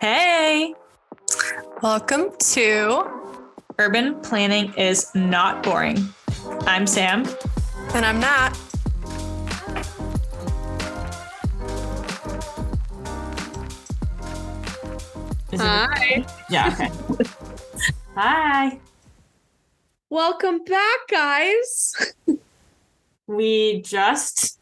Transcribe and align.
Hey, 0.00 0.74
Welcome 1.82 2.30
to, 2.38 3.04
urban 3.78 4.20
planning 4.20 4.72
is 4.74 5.14
not 5.14 5.62
boring. 5.62 6.08
I'm 6.66 6.86
Sam. 6.86 7.24
and 7.94 8.04
I'm 8.04 8.18
not. 8.18 8.56
Is 15.50 15.60
it- 15.60 15.64
Hi. 15.64 16.26
yeah, 16.50 16.68
okay. 16.74 16.90
Hi. 18.14 18.78
Welcome 20.10 20.64
back, 20.64 20.98
guys. 21.10 21.94
We 23.26 23.80
just 23.82 24.58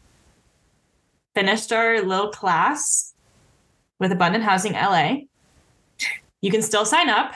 finished 1.35 1.73
our 1.73 2.03
little 2.03 2.29
class 2.31 3.15
with 3.99 4.13
Abundant 4.13 4.45
Housing 4.45 4.73
LA. 4.73 5.19
You 6.41 6.51
can 6.51 6.63
still 6.63 6.85
sign 6.85 7.09
up. 7.09 7.33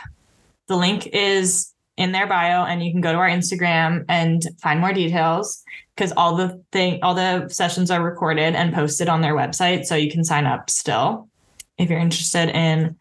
The 0.68 0.76
link 0.76 1.08
is 1.08 1.72
in 1.96 2.12
their 2.12 2.26
bio, 2.26 2.64
and 2.64 2.82
you 2.82 2.92
can 2.92 3.00
go 3.00 3.12
to 3.12 3.18
our 3.18 3.28
Instagram 3.28 4.04
and 4.08 4.42
find 4.60 4.80
more 4.80 4.92
details 4.92 5.62
because 5.94 6.12
all 6.16 6.36
the 6.36 6.62
thing, 6.72 7.00
all 7.02 7.14
the 7.14 7.48
sessions 7.48 7.90
are 7.90 8.02
recorded 8.02 8.54
and 8.54 8.72
posted 8.72 9.08
on 9.08 9.20
their 9.20 9.34
website, 9.34 9.84
so 9.84 9.94
you 9.96 10.10
can 10.10 10.24
sign 10.24 10.46
up 10.46 10.70
still 10.70 11.28
if 11.76 11.90
you're 11.90 11.98
interested 11.98 12.48
in 12.50 12.96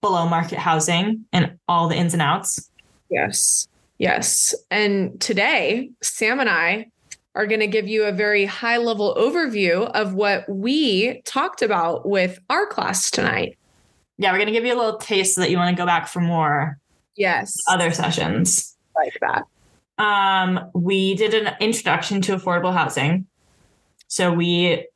below 0.00 0.28
market 0.28 0.58
housing 0.58 1.24
and 1.32 1.58
all 1.68 1.88
the 1.88 1.96
ins 1.96 2.14
and 2.14 2.22
outs. 2.22 2.70
Yes. 3.10 3.68
Yes. 3.98 4.54
And 4.70 5.20
today, 5.20 5.90
Sam 6.02 6.40
and 6.40 6.50
I 6.50 6.88
are 7.36 7.46
going 7.46 7.60
to 7.60 7.66
give 7.66 7.86
you 7.86 8.04
a 8.04 8.12
very 8.12 8.46
high 8.46 8.78
level 8.78 9.14
overview 9.14 9.88
of 9.92 10.14
what 10.14 10.48
we 10.48 11.20
talked 11.26 11.60
about 11.62 12.08
with 12.08 12.38
our 12.50 12.66
class 12.66 13.10
tonight. 13.10 13.58
Yeah, 14.18 14.32
we're 14.32 14.38
gonna 14.38 14.52
give 14.52 14.64
you 14.64 14.72
a 14.74 14.80
little 14.80 14.96
taste 14.96 15.34
so 15.34 15.42
that 15.42 15.50
you 15.50 15.58
want 15.58 15.76
to 15.76 15.80
go 15.80 15.84
back 15.84 16.08
for 16.08 16.20
more 16.20 16.78
Yes. 17.16 17.54
other 17.68 17.90
sessions. 17.92 18.74
like 18.96 19.12
that. 19.20 19.42
Um, 20.02 20.70
we 20.74 21.14
did 21.16 21.34
an 21.34 21.54
introduction 21.60 22.22
to 22.22 22.36
affordable 22.36 22.72
housing. 22.72 23.26
So 24.08 24.32
we 24.32 24.86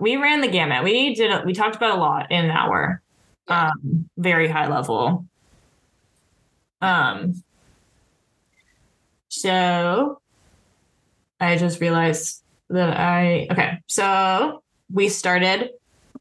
we 0.00 0.16
ran 0.16 0.40
the 0.40 0.48
gamut. 0.48 0.82
We 0.82 1.14
did 1.14 1.44
we 1.46 1.52
talked 1.54 1.76
about 1.76 1.96
a 1.96 2.00
lot 2.00 2.32
in 2.32 2.44
an 2.46 2.50
hour. 2.50 3.00
Yeah. 3.48 3.68
Um, 3.70 4.10
very 4.18 4.48
high 4.48 4.66
level. 4.66 5.24
Um 6.82 7.44
so 9.28 10.20
I 11.40 11.56
just 11.56 11.80
realized 11.80 12.42
that 12.70 12.96
I 12.96 13.46
okay, 13.50 13.78
so 13.86 14.62
we 14.92 15.08
started 15.08 15.70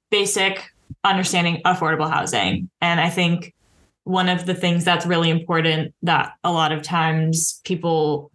basic 0.10 0.72
understanding 1.04 1.62
affordable 1.66 2.10
housing. 2.10 2.70
And 2.82 3.00
I 3.00 3.10
think 3.10 3.54
one 4.04 4.30
of 4.30 4.46
the 4.46 4.54
things 4.54 4.84
that's 4.84 5.06
really 5.06 5.30
important 5.30 5.94
that 6.04 6.34
a 6.44 6.52
lot 6.52 6.72
of 6.72 6.84
times 6.84 7.60
people 7.64 8.32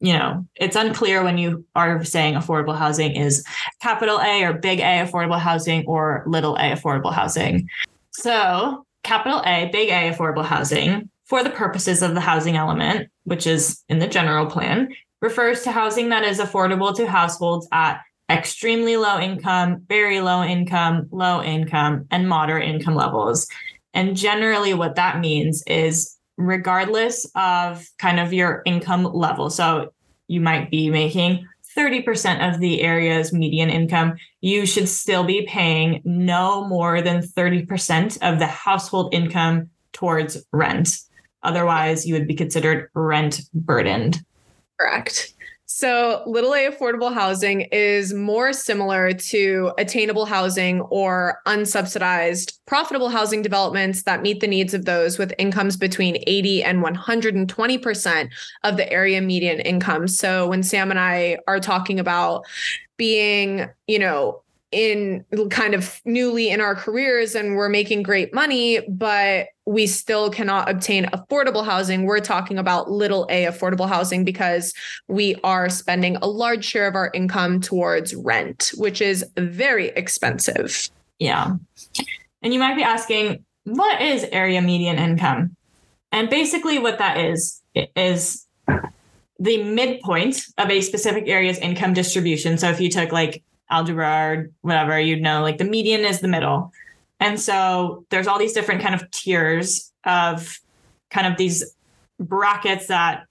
you 0.00 0.12
know 0.12 0.46
it's 0.56 0.76
unclear 0.76 1.22
when 1.22 1.38
you 1.38 1.64
are 1.74 2.04
saying 2.04 2.34
affordable 2.34 2.76
housing 2.76 3.12
is 3.12 3.44
capital 3.80 4.20
A 4.20 4.44
or 4.44 4.52
big 4.52 4.80
A 4.80 5.04
affordable 5.04 5.38
housing 5.38 5.84
or 5.86 6.24
little 6.26 6.56
a 6.56 6.72
affordable 6.72 7.12
housing. 7.12 7.68
So, 8.14 8.84
capital 9.04 9.42
A, 9.46 9.70
big 9.72 9.88
A 9.88 10.12
affordable 10.12 10.44
housing 10.44 11.08
for 11.24 11.42
the 11.42 11.50
purposes 11.50 12.02
of 12.02 12.14
the 12.14 12.20
housing 12.20 12.56
element, 12.56 13.08
which 13.24 13.46
is 13.46 13.82
in 13.88 14.00
the 14.00 14.06
general 14.06 14.46
plan, 14.46 14.88
refers 15.22 15.62
to 15.62 15.72
housing 15.72 16.10
that 16.10 16.24
is 16.24 16.40
affordable 16.40 16.94
to 16.96 17.06
households 17.06 17.66
at 17.72 18.02
extremely 18.28 18.96
low 18.96 19.18
income, 19.18 19.82
very 19.88 20.20
low 20.20 20.42
income, 20.42 21.08
low 21.10 21.42
income, 21.42 22.06
and 22.10 22.28
moderate 22.28 22.68
income 22.68 22.94
levels. 22.94 23.46
And 23.94 24.16
generally, 24.16 24.74
what 24.74 24.96
that 24.96 25.20
means 25.20 25.62
is 25.66 26.16
regardless 26.36 27.26
of 27.34 27.86
kind 27.98 28.18
of 28.18 28.32
your 28.32 28.62
income 28.66 29.04
level. 29.04 29.48
So 29.48 29.92
you 30.28 30.40
might 30.40 30.70
be 30.70 30.90
making 30.90 31.46
30% 31.76 32.52
of 32.52 32.60
the 32.60 32.82
area's 32.82 33.32
median 33.32 33.70
income, 33.70 34.14
you 34.40 34.66
should 34.66 34.88
still 34.88 35.24
be 35.24 35.46
paying 35.46 36.02
no 36.04 36.66
more 36.66 37.00
than 37.00 37.22
30% 37.22 38.18
of 38.22 38.38
the 38.38 38.46
household 38.46 39.14
income 39.14 39.70
towards 39.92 40.44
rent. 40.52 40.98
Otherwise, 41.42 42.06
you 42.06 42.14
would 42.14 42.28
be 42.28 42.34
considered 42.34 42.90
rent 42.94 43.40
burdened. 43.54 44.22
Correct. 44.82 45.34
So, 45.66 46.22
little 46.26 46.52
a 46.54 46.68
affordable 46.70 47.14
housing 47.14 47.62
is 47.72 48.12
more 48.12 48.52
similar 48.52 49.12
to 49.12 49.72
attainable 49.78 50.26
housing 50.26 50.82
or 50.82 51.38
unsubsidized 51.46 52.58
profitable 52.66 53.08
housing 53.08 53.40
developments 53.40 54.02
that 54.02 54.20
meet 54.20 54.40
the 54.40 54.46
needs 54.46 54.74
of 54.74 54.84
those 54.84 55.18
with 55.18 55.32
incomes 55.38 55.78
between 55.78 56.22
80 56.26 56.62
and 56.64 56.84
120% 56.84 58.28
of 58.64 58.76
the 58.76 58.92
area 58.92 59.20
median 59.22 59.60
income. 59.60 60.08
So, 60.08 60.48
when 60.48 60.62
Sam 60.62 60.90
and 60.90 61.00
I 61.00 61.38
are 61.46 61.60
talking 61.60 61.98
about 61.98 62.44
being, 62.98 63.68
you 63.86 63.98
know, 63.98 64.41
in 64.72 65.24
kind 65.50 65.74
of 65.74 66.00
newly 66.04 66.50
in 66.50 66.60
our 66.60 66.74
careers 66.74 67.34
and 67.34 67.56
we're 67.56 67.68
making 67.68 68.02
great 68.02 68.34
money, 68.34 68.80
but 68.88 69.48
we 69.66 69.86
still 69.86 70.30
cannot 70.30 70.68
obtain 70.68 71.04
affordable 71.06 71.64
housing. 71.64 72.04
We're 72.04 72.20
talking 72.20 72.58
about 72.58 72.90
little 72.90 73.26
a 73.30 73.44
affordable 73.44 73.86
housing 73.88 74.24
because 74.24 74.74
we 75.08 75.36
are 75.44 75.68
spending 75.68 76.16
a 76.16 76.26
large 76.26 76.64
share 76.64 76.88
of 76.88 76.94
our 76.94 77.10
income 77.14 77.60
towards 77.60 78.14
rent, 78.14 78.72
which 78.76 79.00
is 79.00 79.24
very 79.36 79.88
expensive. 79.88 80.88
Yeah. 81.18 81.56
And 82.42 82.52
you 82.52 82.58
might 82.58 82.74
be 82.74 82.82
asking, 82.82 83.44
what 83.64 84.00
is 84.00 84.24
area 84.32 84.60
median 84.60 84.98
income? 84.98 85.54
And 86.10 86.28
basically, 86.28 86.78
what 86.78 86.98
that 86.98 87.18
is, 87.18 87.62
is 87.74 88.46
the 89.38 89.62
midpoint 89.62 90.44
of 90.58 90.70
a 90.70 90.80
specific 90.80 91.28
area's 91.28 91.58
income 91.58 91.92
distribution. 91.92 92.58
So 92.58 92.68
if 92.68 92.80
you 92.80 92.90
took 92.90 93.12
like 93.12 93.42
algebra 93.72 94.36
or 94.36 94.50
whatever, 94.60 95.00
you'd 95.00 95.22
know 95.22 95.42
like 95.42 95.58
the 95.58 95.64
median 95.64 96.02
is 96.02 96.20
the 96.20 96.28
middle. 96.28 96.72
And 97.18 97.40
so 97.40 98.04
there's 98.10 98.26
all 98.26 98.38
these 98.38 98.52
different 98.52 98.82
kind 98.82 98.94
of 98.94 99.10
tiers 99.10 99.92
of 100.04 100.58
kind 101.10 101.26
of 101.26 101.36
these 101.36 101.74
brackets 102.18 102.86
that 102.88 103.26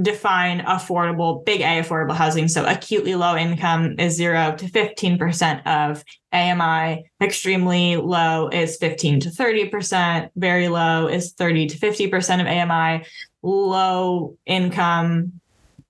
define 0.00 0.60
affordable, 0.60 1.44
big 1.44 1.60
A 1.60 1.82
affordable 1.82 2.14
housing. 2.14 2.48
So 2.48 2.64
acutely 2.64 3.14
low 3.14 3.36
income 3.36 3.96
is 3.98 4.14
zero 4.14 4.54
to 4.56 4.66
15% 4.66 5.66
of 5.66 6.04
AMI. 6.32 7.04
Extremely 7.20 7.96
low 7.96 8.48
is 8.48 8.76
15 8.76 9.20
to 9.20 9.28
30%. 9.30 10.30
Very 10.36 10.68
low 10.68 11.08
is 11.08 11.32
30 11.32 11.66
to 11.68 11.78
50% 11.78 12.40
of 12.40 12.46
AMI. 12.46 13.04
Low 13.42 14.36
income, 14.46 15.40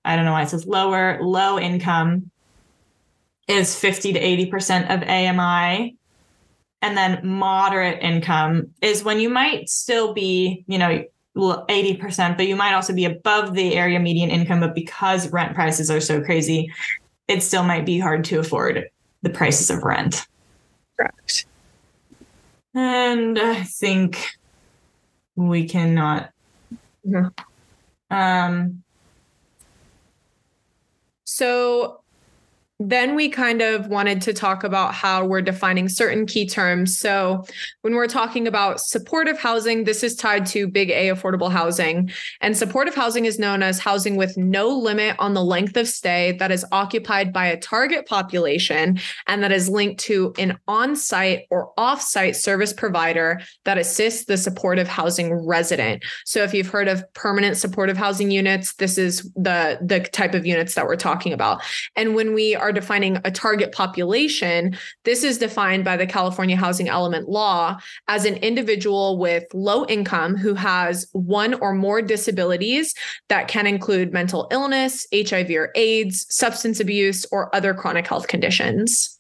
I 0.05 0.17
don't 0.17 0.25
know 0.25 0.33
why 0.33 0.43
it 0.43 0.49
says 0.49 0.67
lower, 0.67 1.19
low 1.21 1.59
income 1.59 2.31
is 3.49 3.79
50 3.79 4.13
to 4.13 4.21
80% 4.21 4.95
of 4.95 5.03
AMI. 5.03 5.97
And 6.81 6.97
then 6.97 7.21
moderate 7.27 8.01
income 8.03 8.69
is 8.81 9.03
when 9.03 9.19
you 9.19 9.29
might 9.29 9.69
still 9.69 10.13
be, 10.13 10.65
you 10.69 10.79
know, 10.79 11.05
80%, 11.37 12.37
but 12.37 12.47
you 12.47 12.57
might 12.57 12.75
also 12.75 12.93
be 12.95 13.05
above 13.05 13.55
the 13.55 13.75
area 13.75 13.99
median 13.99 14.31
income. 14.31 14.61
But 14.61 14.75
because 14.75 15.29
rent 15.33 15.55
prices 15.55 15.91
are 15.91 16.01
so 16.01 16.21
crazy, 16.21 16.71
it 17.27 17.43
still 17.43 17.65
might 17.65 17.85
be 17.85 17.99
hard 17.99 18.25
to 18.25 18.39
afford 18.39 18.89
the 19.23 19.31
prices 19.31 19.71
of 19.71 19.83
rent. 19.83 20.27
Correct. 20.97 21.47
And 22.75 23.39
I 23.39 23.65
think 23.65 24.25
we 25.35 25.67
cannot. 25.67 26.31
Mhm. 27.07 27.33
Um, 28.11 28.83
So 31.25 32.01
then 32.81 33.17
we 33.17 33.29
kind 33.29 33.61
of 33.61 33.89
wanted 33.89 34.23
to 34.23 34.33
talk 34.33 34.63
about 34.63 34.95
how 34.95 35.25
we're 35.25 35.43
defining 35.43 35.89
certain 35.89 36.27
key 36.27 36.47
terms. 36.47 36.97
So, 36.97 37.45
when 37.83 37.95
we're 37.95 38.07
talking 38.07 38.47
about 38.47 38.81
supportive 38.81 39.39
housing, 39.39 39.83
this 39.83 40.05
is 40.05 40.15
tied 40.15 40.47
to 40.47 40.69
big 40.69 40.91
A 40.91 41.09
affordable 41.09 41.51
housing. 41.51 42.11
And 42.41 42.57
supportive 42.57 42.95
housing 42.95 43.25
is 43.25 43.39
known 43.39 43.65
as 43.65 43.81
housing 43.81 44.17
with 44.17 44.37
no 44.37 44.69
limit 44.69 45.17
on 45.19 45.35
the 45.35 45.43
length 45.43 45.77
of 45.77 45.89
stay 45.89 46.37
that 46.39 46.53
is 46.53 46.65
occupied 46.71 47.33
by 47.33 47.47
a 47.47 47.59
target 47.59 48.07
population 48.07 49.01
and 49.27 49.43
that 49.43 49.51
is 49.51 49.69
linked 49.69 50.01
to 50.03 50.33
an 50.39 50.57
on 50.69 50.95
site 50.95 51.47
or 51.51 51.73
off 51.77 52.01
site 52.01 52.37
service 52.37 52.73
provider 52.73 53.41
that 53.65 53.79
assists 53.79 54.27
the 54.27 54.37
supportive 54.37 54.87
housing 54.87 55.35
resident. 55.35 56.05
So, 56.25 56.45
if 56.45 56.55
you've 56.55 56.69
heard 56.69 56.87
of 56.87 57.03
permanent 57.15 57.57
supportive 57.57 57.97
housing 57.97 58.31
units, 58.31 58.75
this 58.75 58.99
is 58.99 59.23
the, 59.35 59.79
the 59.83 60.01
type 60.01 60.35
of 60.35 60.47
units 60.47 60.77
that 60.77 60.87
we're 60.87 60.95
talking 60.95 61.33
about. 61.33 61.61
And 61.97 62.15
when 62.15 62.35
we 62.35 62.55
are 62.55 62.68
defining 62.73 63.19
a 63.25 63.31
target 63.31 63.73
population, 63.73 64.77
this 65.05 65.25
is 65.25 65.39
defined 65.39 65.85
by 65.85 65.97
the 65.97 66.07
California 66.07 66.57
Housing 66.57 66.89
Element 66.89 67.29
Law 67.29 67.79
as 68.09 68.25
an 68.25 68.37
individual 68.37 69.19
with 69.19 69.45
low 69.55 69.87
income 69.87 70.37
who 70.37 70.55
has 70.55 71.09
one 71.13 71.55
or 71.55 71.75
more 71.75 72.03
disabilities 72.03 72.95
that 73.29 73.49
can 73.49 73.67
include 73.67 74.13
mental 74.13 74.49
illness, 74.51 75.07
HIV 75.13 75.51
or 75.51 75.71
AIDS, 75.75 76.27
substance 76.29 76.81
abuse, 76.81 77.27
or 77.33 77.55
other 77.55 77.75
chronic 77.75 78.07
health 78.07 78.29
conditions. 78.29 79.19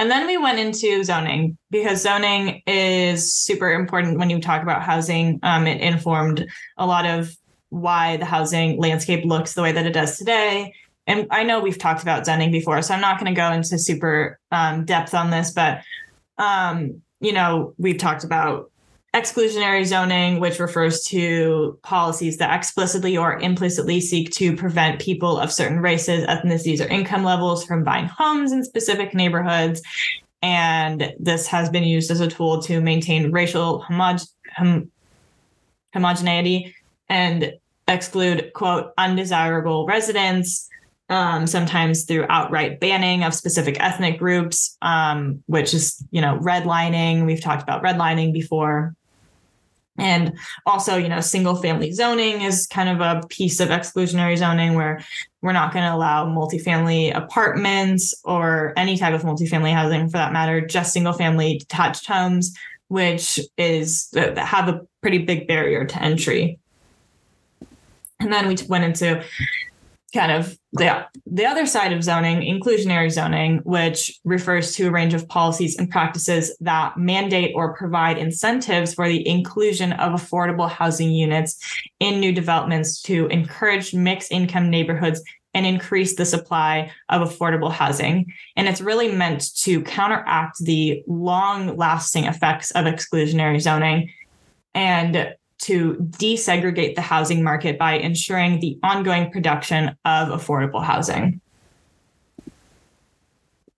And 0.00 0.10
then 0.10 0.28
we 0.28 0.36
went 0.36 0.60
into 0.60 1.02
zoning 1.02 1.58
because 1.70 2.02
zoning 2.02 2.62
is 2.68 3.34
super 3.34 3.72
important 3.72 4.18
when 4.18 4.30
you 4.30 4.40
talk 4.40 4.62
about 4.62 4.82
housing. 4.82 5.40
Um, 5.42 5.66
it 5.66 5.80
informed 5.80 6.46
a 6.76 6.86
lot 6.86 7.04
of 7.04 7.36
why 7.70 8.16
the 8.16 8.24
housing 8.24 8.78
landscape 8.78 9.24
looks 9.24 9.54
the 9.54 9.62
way 9.62 9.72
that 9.72 9.86
it 9.86 9.92
does 9.92 10.16
today. 10.16 10.74
And 11.06 11.26
I 11.30 11.42
know 11.42 11.60
we've 11.60 11.78
talked 11.78 12.02
about 12.02 12.26
zoning 12.26 12.50
before, 12.50 12.82
so 12.82 12.94
I'm 12.94 13.00
not 13.00 13.18
going 13.18 13.32
to 13.32 13.38
go 13.38 13.50
into 13.50 13.78
super 13.78 14.38
um, 14.52 14.84
depth 14.84 15.14
on 15.14 15.30
this, 15.30 15.52
but 15.52 15.82
um, 16.36 17.02
you 17.20 17.32
know, 17.32 17.74
we've 17.78 17.98
talked 17.98 18.24
about 18.24 18.70
exclusionary 19.14 19.84
zoning, 19.84 20.38
which 20.38 20.58
refers 20.58 21.02
to 21.04 21.78
policies 21.82 22.36
that 22.36 22.54
explicitly 22.54 23.16
or 23.16 23.38
implicitly 23.40 24.00
seek 24.00 24.30
to 24.32 24.54
prevent 24.54 25.00
people 25.00 25.38
of 25.38 25.50
certain 25.50 25.80
races, 25.80 26.26
ethnicities, 26.26 26.84
or 26.84 26.88
income 26.88 27.24
levels 27.24 27.64
from 27.64 27.84
buying 27.84 28.06
homes 28.06 28.52
in 28.52 28.62
specific 28.62 29.14
neighborhoods. 29.14 29.80
And 30.42 31.12
this 31.18 31.46
has 31.48 31.70
been 31.70 31.84
used 31.84 32.10
as 32.10 32.20
a 32.20 32.28
tool 32.28 32.62
to 32.62 32.80
maintain 32.80 33.32
racial 33.32 33.80
hom- 33.80 34.90
homogeneity 35.94 36.74
and 37.08 37.54
exclude, 37.86 38.52
quote, 38.52 38.92
undesirable 38.98 39.86
residents. 39.86 40.68
Um, 41.10 41.46
sometimes 41.46 42.04
through 42.04 42.26
outright 42.28 42.80
banning 42.80 43.24
of 43.24 43.32
specific 43.32 43.80
ethnic 43.80 44.18
groups, 44.18 44.76
um, 44.82 45.42
which 45.46 45.72
is, 45.72 46.04
you 46.10 46.20
know, 46.20 46.38
redlining. 46.38 47.24
We've 47.24 47.40
talked 47.40 47.62
about 47.62 47.82
redlining 47.82 48.34
before. 48.34 48.94
And 49.98 50.38
also, 50.64 50.96
you 50.96 51.08
know, 51.08 51.20
single 51.20 51.56
family 51.56 51.92
zoning 51.92 52.42
is 52.42 52.66
kind 52.66 52.88
of 52.88 53.00
a 53.00 53.26
piece 53.26 53.58
of 53.58 53.68
exclusionary 53.70 54.36
zoning 54.36 54.74
where 54.74 55.04
we're 55.42 55.52
not 55.52 55.72
going 55.72 55.84
to 55.84 55.94
allow 55.94 56.26
multifamily 56.26 57.16
apartments 57.16 58.14
or 58.24 58.72
any 58.76 58.96
type 58.96 59.14
of 59.14 59.22
multifamily 59.22 59.72
housing 59.72 60.06
for 60.06 60.18
that 60.18 60.32
matter, 60.32 60.60
just 60.60 60.92
single 60.92 61.12
family 61.12 61.58
detached 61.58 62.06
homes, 62.06 62.54
which 62.88 63.40
is 63.56 64.08
have 64.14 64.68
a 64.68 64.86
pretty 65.00 65.18
big 65.18 65.48
barrier 65.48 65.84
to 65.84 66.02
entry. 66.02 66.58
And 68.20 68.32
then 68.32 68.48
we 68.48 68.56
went 68.68 68.84
into 68.84 69.24
kind 70.14 70.32
of 70.32 70.58
the 70.72 71.06
the 71.26 71.44
other 71.44 71.66
side 71.66 71.92
of 71.92 72.02
zoning, 72.02 72.40
inclusionary 72.40 73.10
zoning, 73.10 73.58
which 73.58 74.18
refers 74.24 74.74
to 74.76 74.88
a 74.88 74.90
range 74.90 75.14
of 75.14 75.28
policies 75.28 75.76
and 75.78 75.90
practices 75.90 76.56
that 76.60 76.96
mandate 76.96 77.52
or 77.54 77.74
provide 77.74 78.18
incentives 78.18 78.94
for 78.94 79.06
the 79.08 79.26
inclusion 79.28 79.92
of 79.94 80.18
affordable 80.18 80.70
housing 80.70 81.10
units 81.10 81.58
in 82.00 82.20
new 82.20 82.32
developments 82.32 83.02
to 83.02 83.26
encourage 83.26 83.94
mixed 83.94 84.32
income 84.32 84.70
neighborhoods 84.70 85.22
and 85.54 85.66
increase 85.66 86.14
the 86.14 86.24
supply 86.24 86.90
of 87.08 87.28
affordable 87.28 87.72
housing. 87.72 88.32
And 88.56 88.68
it's 88.68 88.80
really 88.80 89.12
meant 89.12 89.54
to 89.62 89.82
counteract 89.82 90.58
the 90.60 91.02
long 91.06 91.76
lasting 91.76 92.24
effects 92.24 92.70
of 92.72 92.84
exclusionary 92.84 93.60
zoning 93.60 94.10
and 94.74 95.34
to 95.58 95.94
desegregate 95.94 96.94
the 96.94 97.00
housing 97.00 97.42
market 97.42 97.78
by 97.78 97.94
ensuring 97.94 98.60
the 98.60 98.78
ongoing 98.82 99.30
production 99.30 99.88
of 100.04 100.28
affordable 100.28 100.82
housing. 100.82 101.40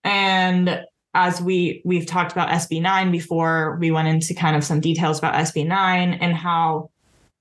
And 0.05 0.85
as 1.15 1.41
we 1.41 1.83
we've 1.85 2.07
talked 2.07 2.33
about 2.33 2.49
SB9 2.51 3.11
before, 3.11 3.77
we 3.81 3.91
went 3.91 4.09
into 4.09 4.35
kind 4.35 4.57
of 4.57 4.65
some 4.65 4.81
details 4.81 5.19
about 5.19 5.35
SB9 5.35 6.19
and 6.21 6.35
how 6.35 6.91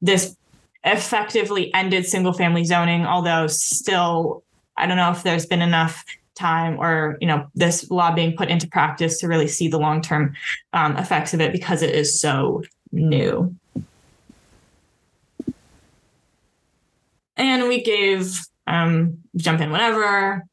this 0.01 0.35
effectively 0.83 1.73
ended 1.73 2.05
single 2.05 2.33
family 2.33 2.63
zoning, 2.63 3.05
although 3.05 3.47
still 3.47 4.43
I 4.77 4.87
don't 4.87 4.97
know 4.97 5.11
if 5.11 5.23
there's 5.23 5.45
been 5.45 5.61
enough 5.61 6.03
time 6.35 6.79
or 6.79 7.17
you 7.19 7.27
know 7.27 7.45
this 7.53 7.91
law 7.91 8.13
being 8.13 8.35
put 8.35 8.47
into 8.49 8.67
practice 8.67 9.19
to 9.19 9.27
really 9.27 9.47
see 9.47 9.67
the 9.67 9.77
long 9.77 10.01
term 10.01 10.33
um, 10.73 10.95
effects 10.97 11.33
of 11.33 11.41
it 11.41 11.51
because 11.51 11.81
it 11.81 11.93
is 11.93 12.19
so 12.19 12.63
new. 12.91 13.53
And 17.39 17.67
we 17.67 17.81
gave 17.81 18.39
um, 18.67 19.17
jump 19.35 19.61
in 19.61 19.71
whenever 19.71 20.43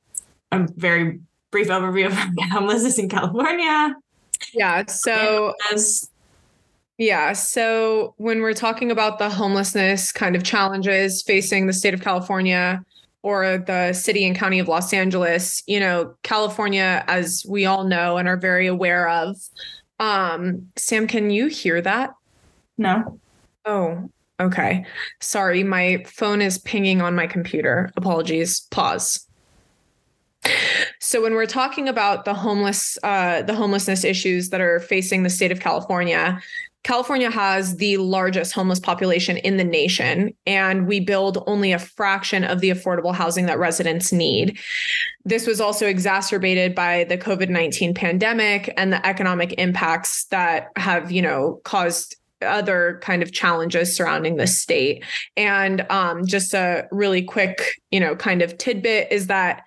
a 0.53 0.69
very 0.77 1.21
brief 1.51 1.69
overview 1.69 2.07
of 2.07 2.15
homelessness 2.51 2.99
in 2.99 3.09
California. 3.09 3.95
Yeah. 4.55 4.87
So 4.87 5.55
Yeah. 6.99 7.33
So 7.35 8.15
when 8.17 8.41
we're 8.41 8.55
talking 8.55 8.91
about 8.91 9.19
the 9.19 9.29
homelessness 9.29 10.13
kind 10.13 10.35
of 10.35 10.45
challenges 10.45 11.23
facing 11.23 11.67
the 11.67 11.73
state 11.73 11.93
of 11.93 12.01
California 12.01 12.83
or 13.23 13.59
the 13.59 13.93
city 13.93 14.25
and 14.25 14.37
county 14.37 14.61
of 14.61 14.69
Los 14.69 14.93
Angeles, 14.93 15.63
you 15.67 15.81
know, 15.81 16.15
California, 16.23 17.05
as 17.09 17.45
we 17.49 17.67
all 17.67 17.85
know 17.85 18.17
and 18.17 18.29
are 18.29 18.37
very 18.37 18.69
aware 18.69 19.09
of. 19.09 19.37
Um, 19.99 20.69
Sam, 20.77 21.07
can 21.07 21.31
you 21.31 21.49
hear 21.49 21.81
that? 21.83 22.15
no, 22.79 23.19
Oh, 23.67 24.09
okay. 24.41 24.85
Sorry, 25.21 25.63
my 25.63 26.05
phone 26.07 26.43
is 26.43 26.59
pinging 26.59 27.01
on 27.01 27.15
my 27.15 27.27
computer. 27.27 27.91
Apologies. 27.97 28.61
Pause. 28.71 29.27
So 31.01 31.23
when 31.23 31.35
we're 31.35 31.47
talking 31.47 31.89
about 31.89 32.25
the 32.25 32.35
homeless, 32.35 32.99
uh, 33.03 33.43
the 33.43 33.55
homelessness 33.55 34.05
issues 34.05 34.51
that 34.51 34.61
are 34.61 34.81
facing 34.81 35.23
the 35.23 35.31
state 35.31 35.51
of 35.51 35.61
California, 35.61 36.41
California 36.87 37.33
has 37.33 37.79
the 37.79 37.97
largest 37.97 38.53
homeless 38.53 38.79
population 38.79 39.39
in 39.39 39.57
the 39.57 39.65
nation, 39.65 40.33
and 40.47 40.87
we 40.87 41.01
build 41.01 41.43
only 41.49 41.73
a 41.73 41.81
fraction 41.81 42.45
of 42.45 42.61
the 42.61 42.71
affordable 42.71 43.13
housing 43.13 43.47
that 43.47 43.59
residents 43.59 44.13
need. 44.13 44.57
This 45.25 45.49
was 45.49 45.61
also 45.61 45.89
exacerbated 45.89 46.77
by 46.77 47.03
the 47.09 47.19
COVID 47.19 47.49
19 47.49 47.93
pandemic 47.93 48.73
and 48.77 48.93
the 48.93 49.05
economic 49.05 49.55
impacts 49.59 50.27
that 50.27 50.69
have, 50.77 51.11
you 51.11 51.23
know, 51.23 51.61
caused 51.65 52.15
other 52.43 53.01
kind 53.03 53.23
of 53.23 53.33
challenges 53.33 53.97
surrounding 53.97 54.37
the 54.37 54.47
state. 54.47 55.05
And 55.37 55.91
um, 55.91 56.27
just 56.27 56.55
a 56.55 56.87
really 56.91 57.23
quick, 57.23 57.81
you 57.91 58.01
know, 58.01 58.17
kind 58.17 58.43
of 58.43 58.59
tidbit 58.59 59.09
is 59.11 59.27
that 59.29 59.63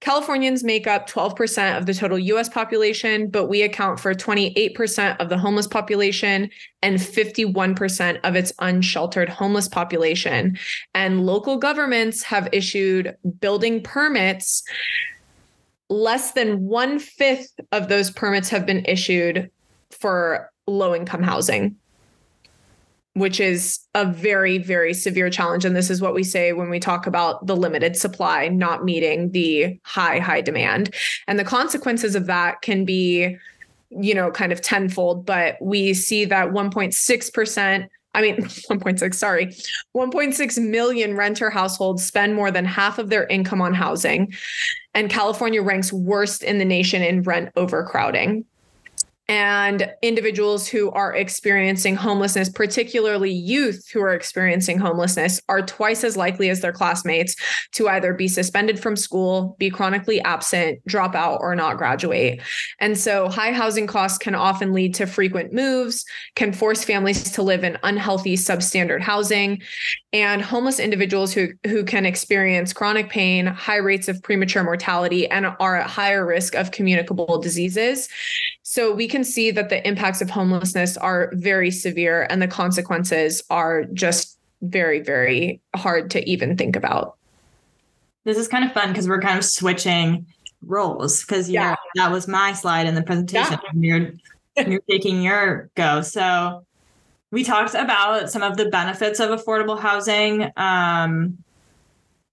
Californians 0.00 0.62
make 0.62 0.86
up 0.86 1.08
12% 1.08 1.76
of 1.76 1.86
the 1.86 1.94
total 1.94 2.18
US 2.18 2.48
population, 2.48 3.28
but 3.28 3.46
we 3.46 3.62
account 3.62 3.98
for 3.98 4.14
28% 4.14 5.16
of 5.18 5.28
the 5.28 5.36
homeless 5.36 5.66
population 5.66 6.50
and 6.82 6.98
51% 6.98 8.20
of 8.22 8.36
its 8.36 8.52
unsheltered 8.60 9.28
homeless 9.28 9.66
population. 9.66 10.56
And 10.94 11.26
local 11.26 11.56
governments 11.56 12.22
have 12.22 12.48
issued 12.52 13.16
building 13.40 13.82
permits. 13.82 14.62
Less 15.88 16.32
than 16.32 16.60
one 16.60 17.00
fifth 17.00 17.58
of 17.72 17.88
those 17.88 18.10
permits 18.10 18.48
have 18.50 18.64
been 18.64 18.84
issued 18.84 19.50
for 19.90 20.48
low 20.68 20.94
income 20.94 21.24
housing 21.24 21.74
which 23.14 23.40
is 23.40 23.80
a 23.94 24.04
very, 24.04 24.58
very 24.58 24.94
severe 24.94 25.30
challenge. 25.30 25.64
And 25.64 25.74
this 25.74 25.90
is 25.90 26.00
what 26.00 26.14
we 26.14 26.22
say 26.22 26.52
when 26.52 26.70
we 26.70 26.78
talk 26.78 27.06
about 27.06 27.46
the 27.46 27.56
limited 27.56 27.96
supply 27.96 28.48
not 28.48 28.84
meeting 28.84 29.30
the 29.32 29.78
high, 29.84 30.18
high 30.18 30.40
demand. 30.40 30.94
And 31.26 31.38
the 31.38 31.44
consequences 31.44 32.14
of 32.14 32.26
that 32.26 32.62
can 32.62 32.84
be, 32.84 33.36
you 33.90 34.14
know, 34.14 34.30
kind 34.30 34.52
of 34.52 34.60
tenfold, 34.60 35.26
but 35.26 35.56
we 35.60 35.94
see 35.94 36.24
that 36.26 36.50
1.6%. 36.50 37.88
I 38.14 38.22
mean, 38.22 38.36
1.6, 38.36 39.14
sorry, 39.14 39.46
1.6 39.96 40.70
million 40.70 41.16
renter 41.16 41.50
households 41.50 42.06
spend 42.06 42.34
more 42.34 42.50
than 42.50 42.64
half 42.64 42.98
of 42.98 43.10
their 43.10 43.26
income 43.26 43.60
on 43.60 43.74
housing. 43.74 44.32
And 44.94 45.10
California 45.10 45.62
ranks 45.62 45.92
worst 45.92 46.42
in 46.42 46.58
the 46.58 46.64
nation 46.64 47.02
in 47.02 47.22
rent 47.22 47.50
overcrowding 47.56 48.44
and 49.28 49.92
individuals 50.00 50.66
who 50.66 50.90
are 50.92 51.14
experiencing 51.14 51.94
homelessness, 51.94 52.48
particularly 52.48 53.30
youth 53.30 53.86
who 53.92 54.00
are 54.00 54.14
experiencing 54.14 54.78
homelessness, 54.78 55.40
are 55.50 55.60
twice 55.60 56.02
as 56.02 56.16
likely 56.16 56.48
as 56.48 56.60
their 56.60 56.72
classmates 56.72 57.36
to 57.72 57.88
either 57.88 58.14
be 58.14 58.26
suspended 58.26 58.80
from 58.80 58.96
school, 58.96 59.54
be 59.58 59.68
chronically 59.68 60.20
absent, 60.22 60.84
drop 60.86 61.14
out, 61.14 61.38
or 61.42 61.54
not 61.54 61.76
graduate. 61.76 62.40
And 62.80 62.96
so, 62.96 63.28
high 63.28 63.52
housing 63.52 63.86
costs 63.86 64.16
can 64.16 64.34
often 64.34 64.72
lead 64.72 64.94
to 64.94 65.06
frequent 65.06 65.52
moves, 65.52 66.06
can 66.34 66.52
force 66.52 66.82
families 66.82 67.30
to 67.32 67.42
live 67.42 67.64
in 67.64 67.76
unhealthy, 67.82 68.36
substandard 68.36 69.02
housing, 69.02 69.60
and 70.14 70.40
homeless 70.40 70.80
individuals 70.80 71.34
who, 71.34 71.48
who 71.66 71.84
can 71.84 72.06
experience 72.06 72.72
chronic 72.72 73.10
pain, 73.10 73.44
high 73.44 73.76
rates 73.76 74.08
of 74.08 74.22
premature 74.22 74.64
mortality, 74.64 75.28
and 75.28 75.46
are 75.60 75.76
at 75.76 75.90
higher 75.90 76.24
risk 76.24 76.54
of 76.54 76.70
communicable 76.70 77.38
diseases. 77.40 78.08
So, 78.62 78.94
we 78.94 79.06
can 79.06 79.17
see 79.24 79.50
that 79.52 79.68
the 79.68 79.86
impacts 79.86 80.20
of 80.20 80.30
homelessness 80.30 80.96
are 80.96 81.30
very 81.34 81.70
severe 81.70 82.26
and 82.30 82.40
the 82.42 82.48
consequences 82.48 83.42
are 83.50 83.84
just 83.92 84.38
very, 84.62 85.00
very 85.00 85.60
hard 85.76 86.10
to 86.12 86.28
even 86.28 86.56
think 86.56 86.76
about. 86.76 87.16
this 88.24 88.36
is 88.36 88.48
kind 88.48 88.64
of 88.64 88.72
fun 88.72 88.88
because 88.88 89.08
we're 89.08 89.20
kind 89.20 89.38
of 89.38 89.44
switching 89.44 90.26
roles 90.62 91.22
because 91.22 91.48
Yeah. 91.48 91.70
yeah, 91.70 91.76
that 91.94 92.10
was 92.12 92.28
my 92.28 92.52
slide 92.52 92.86
in 92.86 92.94
the 92.94 93.02
presentation. 93.02 93.58
and 93.72 93.84
You're 93.84 94.10
you're 94.66 94.82
taking 94.90 95.22
your 95.22 95.70
go. 95.76 96.02
So 96.02 96.64
we 97.30 97.44
talked 97.44 97.74
about 97.74 98.30
some 98.30 98.42
of 98.42 98.56
the 98.56 98.66
benefits 98.66 99.20
of 99.20 99.30
affordable 99.30 99.78
housing. 99.78 100.50
Um, 100.56 101.38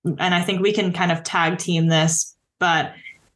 and 0.03 0.33
I 0.35 0.41
think 0.41 0.61
we 0.61 0.73
can 0.73 0.91
kind 0.91 1.11
of 1.11 1.23
tag 1.23 1.59
team 1.59 1.87
this, 1.87 2.35
but 2.59 2.93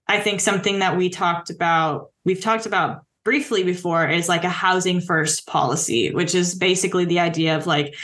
I 0.08 0.20
think 0.20 0.40
something 0.42 0.80
that 0.80 0.98
we 0.98 1.10
talked 1.10 1.50
about, 1.52 2.10
we've 2.26 2.42
talked 2.42 2.66
about 2.66 3.06
briefly 3.24 3.64
before, 3.64 4.08
is 4.08 4.30
like 4.30 4.44
a 4.44 4.50
housing 4.50 5.02
first 5.02 5.46
policy, 5.46 6.14
which 6.14 6.34
is 6.34 6.56
basically 6.56 7.06
the 7.06 7.20
idea 7.20 7.56
of 7.56 7.68
like, 7.68 7.96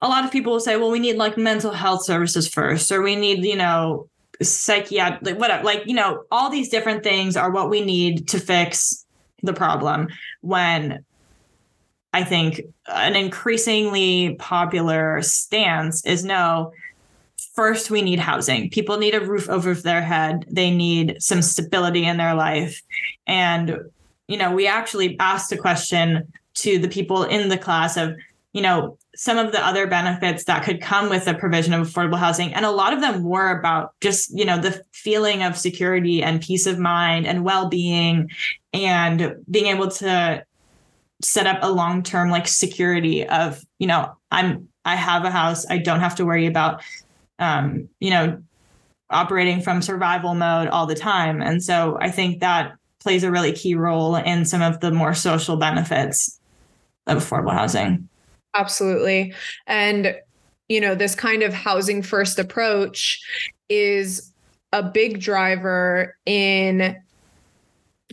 a 0.00 0.08
lot 0.08 0.24
of 0.24 0.32
people 0.32 0.52
will 0.52 0.60
say, 0.60 0.76
well, 0.76 0.90
we 0.90 0.98
need 0.98 1.16
like 1.16 1.38
mental 1.38 1.70
health 1.70 2.04
services 2.04 2.48
first, 2.48 2.90
or 2.90 3.02
we 3.02 3.14
need, 3.14 3.44
you 3.44 3.56
know, 3.56 4.08
psychiatric, 4.42 5.22
like 5.22 5.38
whatever, 5.38 5.62
like, 5.62 5.84
you 5.86 5.94
know, 5.94 6.24
all 6.30 6.50
these 6.50 6.68
different 6.68 7.04
things 7.04 7.36
are 7.36 7.50
what 7.50 7.70
we 7.70 7.80
need 7.84 8.28
to 8.28 8.40
fix 8.40 9.06
the 9.42 9.52
problem 9.52 10.08
when 10.40 11.04
I 12.12 12.24
think 12.24 12.62
an 12.86 13.16
increasingly 13.16 14.34
popular 14.38 15.22
stance 15.22 16.04
is 16.04 16.24
no, 16.24 16.72
first 17.54 17.90
we 17.90 18.02
need 18.02 18.18
housing. 18.18 18.70
People 18.70 18.98
need 18.98 19.14
a 19.14 19.20
roof 19.20 19.48
over 19.48 19.72
their 19.74 20.02
head. 20.02 20.44
They 20.50 20.70
need 20.70 21.16
some 21.20 21.42
stability 21.42 22.04
in 22.04 22.16
their 22.16 22.34
life. 22.34 22.82
And, 23.26 23.78
you 24.32 24.38
know, 24.38 24.52
we 24.52 24.66
actually 24.66 25.18
asked 25.18 25.52
a 25.52 25.58
question 25.58 26.32
to 26.54 26.78
the 26.78 26.88
people 26.88 27.24
in 27.24 27.50
the 27.50 27.58
class 27.58 27.96
of, 27.98 28.14
you 28.52 28.62
know, 28.62 28.96
some 29.14 29.36
of 29.36 29.52
the 29.52 29.64
other 29.64 29.86
benefits 29.86 30.44
that 30.44 30.64
could 30.64 30.80
come 30.80 31.10
with 31.10 31.26
the 31.26 31.34
provision 31.34 31.74
of 31.74 31.86
affordable 31.86 32.18
housing. 32.18 32.54
And 32.54 32.64
a 32.64 32.70
lot 32.70 32.94
of 32.94 33.02
them 33.02 33.22
were 33.22 33.58
about 33.58 33.92
just 34.00 34.30
you 34.36 34.44
know 34.44 34.58
the 34.58 34.82
feeling 34.92 35.42
of 35.42 35.58
security 35.58 36.22
and 36.22 36.40
peace 36.40 36.66
of 36.66 36.78
mind 36.78 37.26
and 37.26 37.44
well-being 37.44 38.30
and 38.72 39.36
being 39.50 39.66
able 39.66 39.90
to 39.90 40.44
set 41.22 41.46
up 41.46 41.58
a 41.62 41.70
long-term 41.70 42.30
like 42.30 42.48
security 42.48 43.24
of 43.28 43.62
you 43.78 43.86
know 43.86 44.12
i'm 44.32 44.68
i 44.84 44.96
have 44.96 45.24
a 45.24 45.30
house. 45.30 45.64
I 45.70 45.78
don't 45.78 46.00
have 46.00 46.16
to 46.16 46.24
worry 46.24 46.46
about 46.46 46.82
um 47.38 47.88
you 48.00 48.10
know 48.10 48.42
operating 49.10 49.60
from 49.60 49.82
survival 49.82 50.34
mode 50.34 50.68
all 50.68 50.86
the 50.86 50.94
time. 50.94 51.42
And 51.42 51.62
so 51.62 51.98
i 52.00 52.10
think 52.10 52.40
that 52.40 52.72
plays 53.02 53.24
a 53.24 53.30
really 53.30 53.52
key 53.52 53.74
role 53.74 54.16
in 54.16 54.44
some 54.44 54.62
of 54.62 54.80
the 54.80 54.90
more 54.90 55.14
social 55.14 55.56
benefits 55.56 56.40
of 57.06 57.18
affordable 57.18 57.52
housing 57.52 58.08
Absolutely. 58.54 59.34
And, 59.66 60.16
you 60.68 60.80
know, 60.80 60.94
this 60.94 61.14
kind 61.14 61.42
of 61.42 61.54
housing 61.54 62.02
first 62.02 62.38
approach 62.38 63.20
is 63.68 64.32
a 64.72 64.82
big 64.82 65.20
driver 65.20 66.16
in 66.26 66.96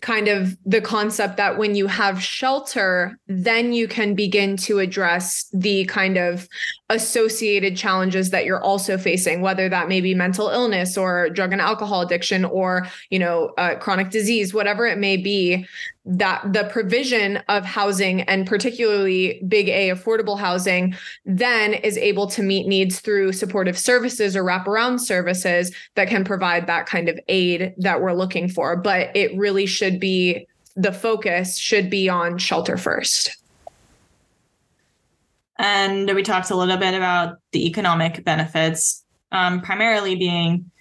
kind 0.02 0.28
of 0.28 0.58
the 0.66 0.82
concept 0.82 1.38
that 1.38 1.58
when 1.58 1.76
you 1.76 1.88
have 1.88 2.22
shelter, 2.22 3.18
then 3.28 3.74
you 3.74 3.88
can 3.88 4.16
begin 4.16 4.58
to 4.58 4.80
address 4.80 5.50
the 5.54 5.86
kind 5.86 6.18
of 6.18 6.48
associated 6.90 7.78
challenges 7.78 8.32
that 8.32 8.46
you're 8.46 8.64
also 8.64 8.98
facing, 8.98 9.42
whether 9.42 9.70
that 9.70 9.88
may 9.88 10.02
be 10.02 10.16
mental 10.16 10.50
illness 10.50 10.98
or 10.98 11.30
drug 11.30 11.52
and 11.52 11.62
alcohol 11.62 12.02
addiction 12.02 12.46
or, 12.46 12.88
you 13.10 13.20
know, 13.20 13.52
uh, 13.58 13.76
chronic 13.76 14.10
disease, 14.10 14.54
whatever 14.54 14.86
it 14.86 14.98
may 14.98 15.18
be 15.18 15.66
that 16.10 16.54
the 16.54 16.64
provision 16.66 17.38
of 17.50 17.64
housing 17.64 18.22
and 18.24 18.48
particularly 18.48 19.42
big 19.48 19.70
A 19.70 19.90
affordable 19.90 20.40
housing 20.40 20.96
then 21.24 21.76
is 21.76 21.98
able 21.98 22.26
to 22.28 22.42
meet 22.42 22.68
needs 22.68 23.00
through 23.00 23.32
supportive 23.32 23.78
services 23.78 24.36
or 24.36 24.44
wraparound 24.44 25.00
services 25.00 25.72
that 25.94 26.08
can 26.08 26.24
provide 26.24 26.66
that 26.66 26.88
kind 26.88 27.10
of 27.10 27.20
aid 27.28 27.76
that 27.78 28.02
we're 28.02 28.14
looking 28.14 28.50
for. 28.50 28.76
But 28.76 29.16
it 29.16 29.38
really 29.38 29.68
should 29.68 30.00
be 30.00 30.48
the 30.76 30.92
focus 30.92 31.58
should 31.58 31.92
be 31.92 32.10
on 32.10 32.40
shelter 32.40 32.76
first. 32.76 33.38
And 35.60 36.10
we 36.16 36.24
talked 36.24 36.50
a 36.50 36.56
little 36.56 36.78
bit 36.78 36.96
about 36.96 37.38
the 37.52 37.68
economic 37.68 38.24
benefits, 38.24 39.04
um, 39.32 39.62
primarily 39.62 40.16
being 40.16 40.72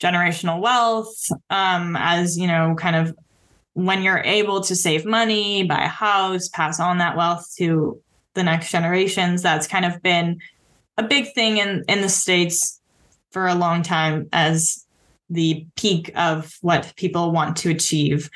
generational 0.00 0.60
wealth, 0.60 1.14
um, 1.50 1.94
as 1.96 2.36
you 2.36 2.48
know, 2.48 2.74
kind 2.76 2.96
of 2.96 3.14
when 3.74 4.02
you're 4.02 4.22
able 4.24 4.60
to 4.62 4.74
save 4.74 5.04
money, 5.04 5.62
buy 5.62 5.84
a 5.84 5.88
house, 5.88 6.48
pass 6.48 6.80
on 6.80 6.98
that 6.98 7.16
wealth 7.16 7.46
to 7.58 8.00
the 8.34 8.42
next 8.42 8.70
generations, 8.70 9.42
that's 9.42 9.66
kind 9.66 9.84
of 9.84 10.02
been 10.02 10.38
a 10.96 11.02
big 11.02 11.32
thing 11.32 11.58
in, 11.58 11.84
in 11.88 12.00
the 12.00 12.08
States 12.08 12.80
for 13.30 13.46
a 13.46 13.54
long 13.54 13.82
time 13.82 14.28
as 14.32 14.84
the 15.30 15.66
peak 15.76 16.10
of 16.16 16.56
what 16.60 16.92
people 16.96 17.30
want 17.30 17.56
to 17.58 17.70
achieve. 17.70 18.30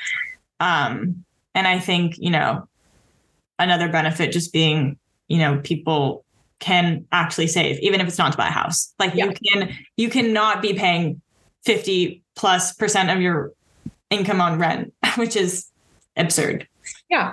Um, 0.60 1.24
and 1.54 1.66
I 1.66 1.78
think, 1.78 2.18
you 2.18 2.30
know, 2.30 2.68
another 3.58 3.88
benefit 3.88 4.32
just 4.32 4.52
being, 4.52 4.98
you 5.28 5.38
know, 5.38 5.58
people 5.58 6.24
can 6.60 7.04
actually 7.10 7.48
save, 7.48 7.78
even 7.80 8.00
if 8.00 8.06
it's 8.06 8.18
not 8.18 8.32
to 8.32 8.38
buy 8.38 8.48
a 8.48 8.52
house. 8.52 8.94
Like 8.98 9.14
yeah. 9.14 9.26
you 9.26 9.32
can, 9.32 9.76
you 9.96 10.08
cannot 10.08 10.62
be 10.62 10.74
paying 10.74 11.20
50 11.64 12.22
plus 12.36 12.72
percent 12.74 13.10
of 13.10 13.20
your 13.20 13.52
income 14.10 14.40
on 14.40 14.58
rent, 14.58 14.92
which 15.16 15.36
is 15.36 15.70
absurd. 16.16 16.66
Yeah. 17.08 17.32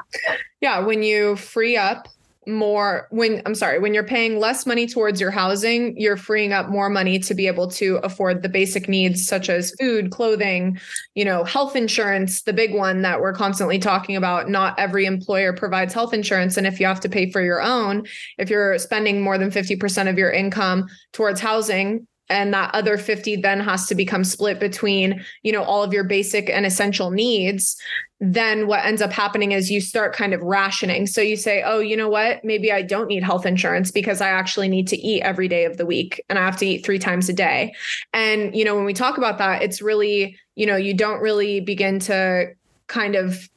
Yeah. 0.62 0.80
When 0.80 1.04
you 1.04 1.36
free 1.36 1.78
up 1.78 2.08
more 2.48 3.08
when 3.12 3.42
I'm 3.46 3.56
sorry, 3.56 3.80
when 3.80 3.94
you're 3.94 4.04
paying 4.04 4.40
less 4.40 4.66
money 4.66 4.88
towards 4.88 5.22
your 5.22 5.32
housing, 5.32 5.96
you're 5.98 6.18
freeing 6.18 6.52
up 6.52 6.70
more 6.70 6.90
money 6.90 7.20
to 7.20 7.34
be 7.34 7.48
able 7.48 7.68
to 7.72 7.98
afford 7.98 8.42
the 8.42 8.50
basic 8.50 8.90
needs 8.90 9.28
such 9.28 9.50
as 9.50 9.74
food, 9.80 10.12
clothing, 10.12 10.80
you 11.16 11.24
know, 11.24 11.44
health 11.44 11.76
insurance, 11.76 12.42
the 12.42 12.54
big 12.54 12.74
one 12.74 13.02
that 13.04 13.22
we're 13.22 13.34
constantly 13.34 13.78
talking 13.78 14.16
about. 14.16 14.50
Not 14.50 14.78
every 14.80 15.06
employer 15.06 15.54
provides 15.54 15.94
health 15.94 16.14
insurance 16.14 16.58
and 16.58 16.66
if 16.66 16.80
you 16.80 16.88
have 16.88 17.02
to 17.02 17.10
pay 17.10 17.30
for 17.30 17.42
your 17.42 17.62
own, 17.62 18.06
if 18.38 18.50
you're 18.50 18.80
spending 18.80 19.22
more 19.22 19.38
than 19.38 19.52
50% 19.52 20.10
of 20.10 20.18
your 20.18 20.32
income 20.32 20.88
towards 21.14 21.40
housing, 21.40 22.08
and 22.30 22.54
that 22.54 22.74
other 22.74 22.98
50 22.98 23.38
then 23.38 23.60
has 23.60 23.88
to 23.88 23.96
become 23.96 24.24
split 24.24 24.60
between 24.60 25.24
you 25.44 25.52
know 25.52 25.64
all 25.64 25.84
of 25.84 25.94
your 25.94 26.04
basic 26.04 26.50
and 26.50 26.66
essential 26.66 27.12
needs 27.12 27.80
then 28.22 28.68
what 28.68 28.84
ends 28.84 29.02
up 29.02 29.14
happening 29.14 29.54
is 29.54 29.72
you 29.72 29.80
start 29.80 30.14
kind 30.14 30.34
of 30.34 30.42
rationing. 30.42 31.08
So 31.08 31.22
you 31.22 31.38
say 31.38 31.64
oh 31.66 31.80
you 31.80 31.96
know 31.96 32.10
what? 32.10 32.44
Maybe 32.44 32.72
i 32.72 32.82
don't 32.82 33.08
need 33.08 33.24
health 33.24 33.46
insurance 33.46 33.92
because 33.92 34.22
i 34.22 34.30
actually 34.30 34.68
need 34.68 34.88
to 34.90 34.98
eat 34.98 35.22
every 35.22 35.48
day 35.48 35.66
of 35.66 35.78
the 35.78 35.86
week 35.86 36.22
and 36.30 36.38
i 36.38 36.44
have 36.44 36.58
to 36.58 36.66
eat 36.66 36.86
three 36.86 37.00
times 37.00 37.30
a 37.30 37.34
day. 37.34 37.74
And 38.14 38.56
you 38.56 38.66
know 38.66 38.76
when 38.76 38.86
we 38.86 38.94
talk 38.94 39.18
about 39.18 39.38
that 39.38 39.62
it's 39.62 39.82
really 39.82 40.38
you 40.56 40.66
know 40.66 40.76
you 40.76 40.94
don't 40.94 41.22
really 41.22 41.62
begin 41.62 42.00
to 42.00 42.54
kind 42.88 43.16
of 43.16 43.50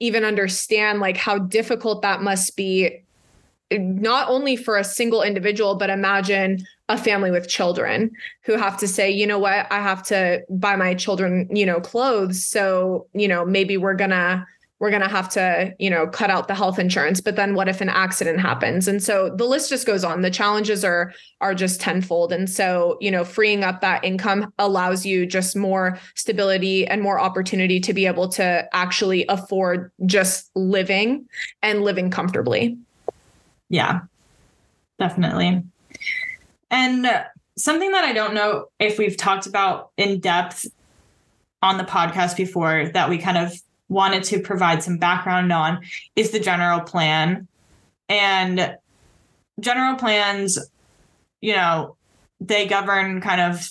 even 0.00 0.24
understand 0.24 1.00
like 1.00 1.16
how 1.16 1.38
difficult 1.38 2.02
that 2.02 2.22
must 2.22 2.56
be 2.56 3.02
not 3.70 4.28
only 4.28 4.56
for 4.56 4.76
a 4.76 4.84
single 4.84 5.22
individual, 5.22 5.74
but 5.74 5.90
imagine 5.90 6.66
a 6.88 6.96
family 6.96 7.30
with 7.30 7.48
children 7.48 8.10
who 8.44 8.56
have 8.56 8.78
to 8.78 8.88
say, 8.88 9.10
you 9.10 9.26
know 9.26 9.38
what, 9.38 9.70
I 9.70 9.80
have 9.80 10.02
to 10.04 10.42
buy 10.48 10.76
my 10.76 10.94
children, 10.94 11.48
you 11.54 11.66
know, 11.66 11.80
clothes. 11.80 12.44
So, 12.44 13.06
you 13.12 13.28
know, 13.28 13.44
maybe 13.44 13.76
we're 13.76 13.94
gonna 13.94 14.46
we're 14.78 14.90
going 14.90 15.02
to 15.02 15.08
have 15.08 15.28
to, 15.30 15.74
you 15.78 15.90
know, 15.90 16.06
cut 16.06 16.30
out 16.30 16.46
the 16.46 16.54
health 16.54 16.78
insurance, 16.78 17.20
but 17.20 17.36
then 17.36 17.54
what 17.54 17.68
if 17.68 17.80
an 17.80 17.88
accident 17.88 18.40
happens? 18.40 18.86
And 18.86 19.02
so 19.02 19.34
the 19.34 19.44
list 19.44 19.70
just 19.70 19.86
goes 19.86 20.04
on. 20.04 20.22
The 20.22 20.30
challenges 20.30 20.84
are 20.84 21.12
are 21.40 21.54
just 21.54 21.80
tenfold. 21.80 22.32
And 22.32 22.48
so, 22.48 22.96
you 23.00 23.10
know, 23.10 23.24
freeing 23.24 23.64
up 23.64 23.80
that 23.80 24.04
income 24.04 24.52
allows 24.58 25.04
you 25.04 25.26
just 25.26 25.56
more 25.56 25.98
stability 26.14 26.86
and 26.86 27.02
more 27.02 27.18
opportunity 27.18 27.80
to 27.80 27.92
be 27.92 28.06
able 28.06 28.28
to 28.30 28.68
actually 28.72 29.24
afford 29.28 29.90
just 30.06 30.50
living 30.54 31.28
and 31.62 31.82
living 31.82 32.10
comfortably. 32.10 32.78
Yeah, 33.68 34.00
definitely. 34.98 35.62
And 36.70 37.06
something 37.56 37.90
that 37.92 38.04
I 38.04 38.12
don't 38.12 38.34
know 38.34 38.66
if 38.78 38.98
we've 38.98 39.16
talked 39.16 39.46
about 39.46 39.90
in 39.96 40.20
depth 40.20 40.66
on 41.62 41.76
the 41.76 41.84
podcast 41.84 42.36
before 42.36 42.90
that 42.94 43.10
we 43.10 43.18
kind 43.18 43.36
of 43.38 43.52
wanted 43.88 44.22
to 44.22 44.40
provide 44.40 44.82
some 44.82 44.98
background 44.98 45.52
on 45.52 45.80
is 46.14 46.30
the 46.30 46.40
general 46.40 46.80
plan. 46.80 47.48
And 48.08 48.76
general 49.60 49.96
plans, 49.96 50.58
you 51.40 51.54
know, 51.54 51.96
they 52.40 52.66
govern 52.66 53.20
kind 53.20 53.40
of 53.40 53.68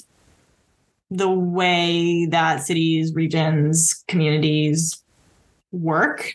the 1.10 1.30
way 1.30 2.26
that 2.26 2.64
cities, 2.64 3.14
regions, 3.14 4.04
communities 4.08 5.02
work. 5.72 6.34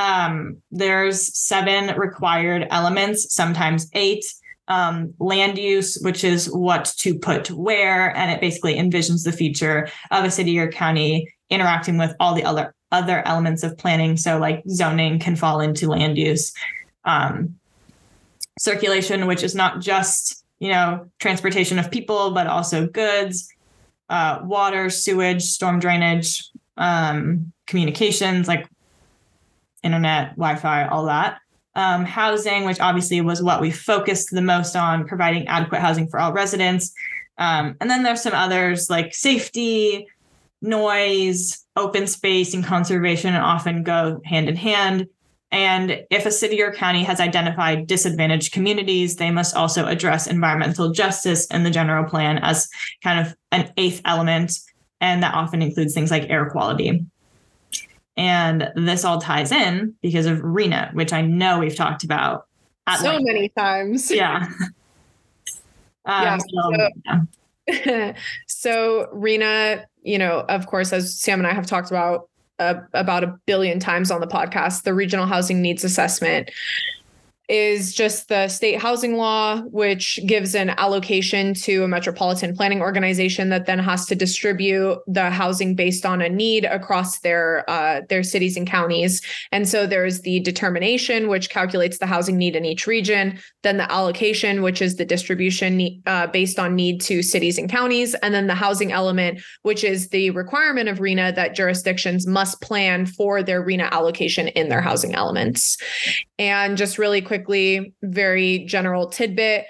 Um, 0.00 0.56
there's 0.70 1.38
seven 1.38 1.94
required 1.98 2.66
elements, 2.70 3.34
sometimes 3.34 3.88
eight. 3.92 4.24
Um, 4.66 5.14
land 5.18 5.58
use, 5.58 5.98
which 6.02 6.22
is 6.22 6.46
what 6.46 6.84
to 6.98 7.18
put 7.18 7.50
where, 7.50 8.16
and 8.16 8.30
it 8.30 8.40
basically 8.40 8.76
envisions 8.76 9.24
the 9.24 9.32
future 9.32 9.88
of 10.12 10.24
a 10.24 10.30
city 10.30 10.60
or 10.60 10.70
county 10.70 11.34
interacting 11.50 11.98
with 11.98 12.14
all 12.20 12.34
the 12.34 12.44
other 12.44 12.72
other 12.92 13.26
elements 13.26 13.64
of 13.64 13.76
planning. 13.76 14.16
So, 14.16 14.38
like 14.38 14.62
zoning 14.68 15.18
can 15.18 15.34
fall 15.34 15.60
into 15.60 15.88
land 15.88 16.16
use. 16.16 16.52
Um, 17.04 17.56
circulation, 18.60 19.26
which 19.26 19.42
is 19.42 19.56
not 19.56 19.80
just 19.80 20.44
you 20.60 20.70
know 20.70 21.10
transportation 21.18 21.80
of 21.80 21.90
people, 21.90 22.30
but 22.30 22.46
also 22.46 22.86
goods, 22.86 23.48
uh, 24.08 24.38
water, 24.44 24.88
sewage, 24.88 25.42
storm 25.42 25.80
drainage, 25.80 26.48
um, 26.76 27.52
communications, 27.66 28.46
like 28.46 28.69
internet, 29.82 30.30
Wi 30.36 30.56
Fi, 30.56 30.86
all 30.86 31.06
that. 31.06 31.38
Um, 31.76 32.04
housing, 32.04 32.64
which 32.64 32.80
obviously 32.80 33.20
was 33.20 33.42
what 33.42 33.60
we 33.60 33.70
focused 33.70 34.30
the 34.30 34.42
most 34.42 34.74
on, 34.74 35.06
providing 35.06 35.46
adequate 35.46 35.80
housing 35.80 36.08
for 36.08 36.18
all 36.18 36.32
residents. 36.32 36.92
Um, 37.38 37.76
and 37.80 37.88
then 37.88 38.02
there's 38.02 38.22
some 38.22 38.34
others 38.34 38.90
like 38.90 39.14
safety, 39.14 40.06
noise, 40.60 41.64
open 41.76 42.06
space, 42.06 42.54
and 42.54 42.64
conservation 42.64 43.34
often 43.34 43.82
go 43.82 44.20
hand 44.24 44.48
in 44.48 44.56
hand. 44.56 45.06
And 45.52 46.04
if 46.10 46.26
a 46.26 46.30
city 46.30 46.62
or 46.62 46.72
county 46.72 47.02
has 47.04 47.18
identified 47.18 47.86
disadvantaged 47.86 48.52
communities, 48.52 49.16
they 49.16 49.30
must 49.30 49.56
also 49.56 49.86
address 49.86 50.26
environmental 50.26 50.92
justice 50.92 51.46
in 51.46 51.64
the 51.64 51.70
general 51.70 52.08
plan 52.08 52.38
as 52.38 52.68
kind 53.02 53.26
of 53.26 53.34
an 53.50 53.72
eighth 53.76 54.00
element. 54.04 54.52
And 55.00 55.22
that 55.22 55.34
often 55.34 55.62
includes 55.62 55.94
things 55.94 56.10
like 56.10 56.30
air 56.30 56.50
quality. 56.50 57.04
And 58.20 58.70
this 58.76 59.02
all 59.02 59.18
ties 59.18 59.50
in 59.50 59.94
because 60.02 60.26
of 60.26 60.40
RHNA, 60.40 60.92
which 60.92 61.10
I 61.10 61.22
know 61.22 61.58
we've 61.58 61.74
talked 61.74 62.04
about 62.04 62.46
so 62.98 63.08
length. 63.08 63.24
many 63.24 63.48
times. 63.50 64.10
Yeah. 64.10 64.46
Um, 66.06 66.22
yeah. 66.22 66.38
So, 66.38 66.88
yeah. 67.68 68.12
so 68.48 69.08
RHNA, 69.14 69.84
you 70.02 70.16
know, 70.16 70.46
of 70.48 70.66
course, 70.66 70.94
as 70.94 71.14
Sam 71.20 71.40
and 71.40 71.46
I 71.46 71.52
have 71.52 71.66
talked 71.66 71.90
about 71.90 72.30
uh, 72.58 72.76
about 72.94 73.22
a 73.22 73.38
billion 73.44 73.78
times 73.78 74.10
on 74.10 74.22
the 74.22 74.26
podcast, 74.26 74.84
the 74.84 74.94
regional 74.94 75.26
housing 75.26 75.60
needs 75.60 75.84
assessment 75.84 76.50
is 77.50 77.92
just 77.92 78.28
the 78.28 78.46
state 78.46 78.80
housing 78.80 79.16
law, 79.16 79.60
which 79.62 80.20
gives 80.24 80.54
an 80.54 80.70
allocation 80.70 81.52
to 81.52 81.82
a 81.82 81.88
metropolitan 81.88 82.54
planning 82.54 82.80
organization 82.80 83.48
that 83.48 83.66
then 83.66 83.80
has 83.80 84.06
to 84.06 84.14
distribute 84.14 84.96
the 85.08 85.30
housing 85.30 85.74
based 85.74 86.06
on 86.06 86.22
a 86.22 86.28
need 86.28 86.64
across 86.64 87.18
their 87.20 87.68
uh, 87.68 88.02
their 88.08 88.22
cities 88.22 88.56
and 88.56 88.68
counties. 88.68 89.20
And 89.50 89.68
so 89.68 89.84
there's 89.84 90.20
the 90.20 90.38
determination, 90.40 91.26
which 91.26 91.50
calculates 91.50 91.98
the 91.98 92.06
housing 92.06 92.38
need 92.38 92.54
in 92.54 92.64
each 92.64 92.86
region, 92.86 93.40
then 93.64 93.78
the 93.78 93.90
allocation, 93.90 94.62
which 94.62 94.80
is 94.80 94.94
the 94.94 95.04
distribution 95.04 96.00
uh, 96.06 96.28
based 96.28 96.60
on 96.60 96.76
need 96.76 97.00
to 97.00 97.20
cities 97.20 97.58
and 97.58 97.68
counties, 97.68 98.14
and 98.22 98.32
then 98.32 98.46
the 98.46 98.54
housing 98.54 98.92
element, 98.92 99.42
which 99.62 99.82
is 99.82 100.10
the 100.10 100.30
requirement 100.30 100.88
of 100.88 100.98
RHNA 100.98 101.34
that 101.34 101.56
jurisdictions 101.56 102.28
must 102.28 102.60
plan 102.60 103.06
for 103.06 103.42
their 103.42 103.60
RHNA 103.60 103.90
allocation 103.90 104.46
in 104.48 104.68
their 104.68 104.80
housing 104.80 105.16
elements. 105.16 105.76
And 106.38 106.76
just 106.76 106.96
really 106.96 107.20
quick 107.20 107.39
quickly, 107.40 107.94
very 108.02 108.60
general 108.60 109.08
tidbit. 109.08 109.66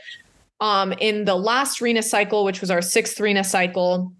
Um, 0.61 0.93
in 0.95 1.25
the 1.25 1.37
last 1.37 1.81
RHNA 1.81 2.05
cycle, 2.05 2.45
which 2.45 2.61
was 2.61 2.71
our 2.71 2.83
sixth 2.83 3.17
RHNA 3.19 3.47
cycle, 3.47 4.13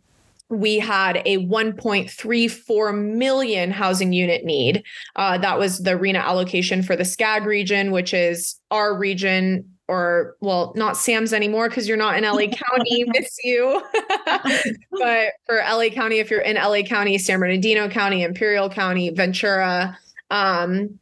we 0.49 0.79
had 0.79 1.23
a 1.27 1.39
1.34 1.47 3.15
million 3.17 3.71
housing 3.71 4.13
unit 4.13 4.45
need. 4.45 4.83
Uh, 5.17 5.39
that 5.39 5.59
was 5.59 5.79
the 5.79 5.93
RHNA 5.93 6.23
allocation 6.23 6.83
for 6.83 6.97
the 6.97 7.05
SCAG 7.05 7.45
region, 7.45 7.91
which 7.91 8.15
is 8.15 8.57
our 8.71 8.97
region, 8.97 9.69
or 9.87 10.37
well, 10.41 10.73
not 10.77 10.97
Sam's 10.97 11.33
anymore 11.33 11.69
because 11.69 11.87
you're 11.87 11.97
not 11.97 12.17
in 12.17 12.25
LA 12.25 12.47
County, 12.47 13.05
miss 13.09 13.37
you. 13.45 13.83
but 14.93 15.33
for 15.47 15.57
LA 15.59 15.89
County, 15.91 16.19
if 16.19 16.31
you're 16.31 16.41
in 16.41 16.57
LA 16.57 16.83
County, 16.83 17.19
San 17.19 17.39
Bernardino 17.39 17.89
County, 17.89 18.23
Imperial 18.23 18.71
County, 18.71 19.11
Ventura, 19.11 19.97
um, 20.31 20.99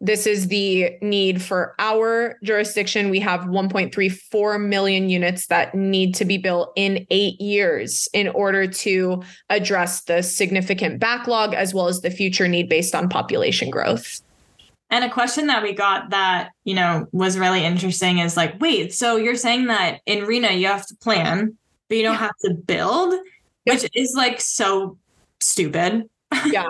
this 0.00 0.26
is 0.26 0.48
the 0.48 0.96
need 1.02 1.42
for 1.42 1.74
our 1.78 2.38
jurisdiction. 2.44 3.10
We 3.10 3.18
have 3.20 3.40
1.34 3.40 4.68
million 4.68 5.08
units 5.08 5.46
that 5.46 5.74
need 5.74 6.14
to 6.16 6.24
be 6.24 6.38
built 6.38 6.72
in 6.76 7.04
eight 7.10 7.40
years 7.40 8.08
in 8.12 8.28
order 8.28 8.68
to 8.68 9.22
address 9.50 10.02
the 10.02 10.22
significant 10.22 11.00
backlog 11.00 11.52
as 11.52 11.74
well 11.74 11.88
as 11.88 12.00
the 12.00 12.10
future 12.10 12.46
need 12.46 12.68
based 12.68 12.94
on 12.94 13.08
population 13.08 13.70
growth. 13.70 14.20
And 14.90 15.04
a 15.04 15.10
question 15.10 15.48
that 15.48 15.62
we 15.62 15.74
got 15.74 16.10
that, 16.10 16.50
you 16.64 16.74
know, 16.74 17.06
was 17.12 17.36
really 17.36 17.64
interesting 17.64 18.18
is 18.18 18.36
like, 18.36 18.58
wait, 18.60 18.94
so 18.94 19.16
you're 19.16 19.36
saying 19.36 19.66
that 19.66 20.00
in 20.06 20.20
RHNA 20.20 20.60
you 20.60 20.68
have 20.68 20.86
to 20.86 20.96
plan, 20.96 21.58
but 21.88 21.96
you 21.96 22.04
don't 22.04 22.14
yeah. 22.14 22.20
have 22.20 22.36
to 22.44 22.54
build, 22.54 23.14
which 23.64 23.84
is 23.94 24.14
like 24.16 24.40
so 24.40 24.96
stupid. 25.40 26.08
Yeah. 26.46 26.68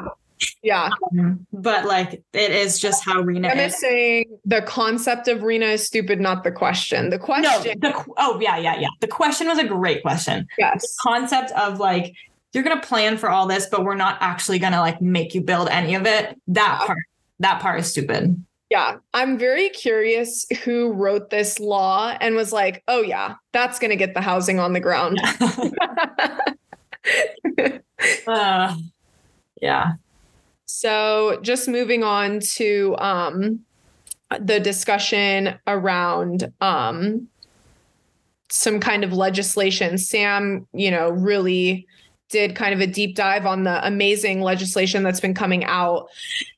Yeah. 0.62 0.90
Um, 1.18 1.46
but 1.52 1.84
like 1.84 2.22
it 2.32 2.50
is 2.50 2.78
just 2.78 3.04
how 3.04 3.22
RHNA 3.22 3.50
I'm 3.50 3.58
is. 3.58 3.80
saying 3.80 4.38
the 4.44 4.62
concept 4.62 5.28
of 5.28 5.38
RHNA 5.38 5.74
is 5.74 5.86
stupid, 5.86 6.20
not 6.20 6.44
the 6.44 6.52
question. 6.52 7.10
The 7.10 7.18
question. 7.18 7.78
No, 7.80 7.90
the, 7.90 8.04
oh, 8.16 8.40
yeah, 8.40 8.56
yeah, 8.56 8.78
yeah. 8.78 8.88
The 9.00 9.08
question 9.08 9.48
was 9.48 9.58
a 9.58 9.66
great 9.66 10.02
question. 10.02 10.46
Yes. 10.58 10.82
The 10.82 10.88
concept 11.02 11.50
of 11.52 11.78
like, 11.78 12.14
you're 12.52 12.64
going 12.64 12.80
to 12.80 12.86
plan 12.86 13.18
for 13.18 13.28
all 13.28 13.46
this, 13.46 13.66
but 13.66 13.84
we're 13.84 13.94
not 13.94 14.18
actually 14.20 14.58
going 14.58 14.72
to 14.72 14.80
like 14.80 15.00
make 15.00 15.34
you 15.34 15.42
build 15.42 15.68
any 15.68 15.94
of 15.94 16.06
it. 16.06 16.40
That 16.48 16.78
yeah. 16.80 16.86
part, 16.86 16.98
that 17.40 17.60
part 17.60 17.80
is 17.80 17.90
stupid. 17.90 18.42
Yeah, 18.70 18.98
I'm 19.14 19.38
very 19.38 19.70
curious 19.70 20.46
who 20.62 20.92
wrote 20.92 21.30
this 21.30 21.58
law 21.58 22.14
and 22.20 22.34
was 22.34 22.52
like, 22.52 22.82
oh, 22.86 23.00
yeah, 23.00 23.36
that's 23.52 23.78
going 23.78 23.90
to 23.90 23.96
get 23.96 24.12
the 24.12 24.20
housing 24.20 24.58
on 24.58 24.74
the 24.74 24.80
ground. 24.80 25.18
uh, 28.26 28.76
yeah. 29.62 29.92
So, 30.70 31.40
just 31.40 31.66
moving 31.66 32.04
on 32.04 32.40
to 32.40 32.94
um, 32.98 33.60
the 34.38 34.60
discussion 34.60 35.58
around 35.66 36.52
um, 36.60 37.26
some 38.50 38.78
kind 38.78 39.02
of 39.02 39.14
legislation. 39.14 39.96
Sam, 39.96 40.66
you 40.74 40.90
know, 40.90 41.08
really 41.08 41.86
did 42.28 42.54
kind 42.54 42.74
of 42.74 42.80
a 42.80 42.86
deep 42.86 43.16
dive 43.16 43.46
on 43.46 43.64
the 43.64 43.84
amazing 43.86 44.42
legislation 44.42 45.02
that's 45.02 45.20
been 45.20 45.32
coming 45.32 45.64
out 45.64 46.08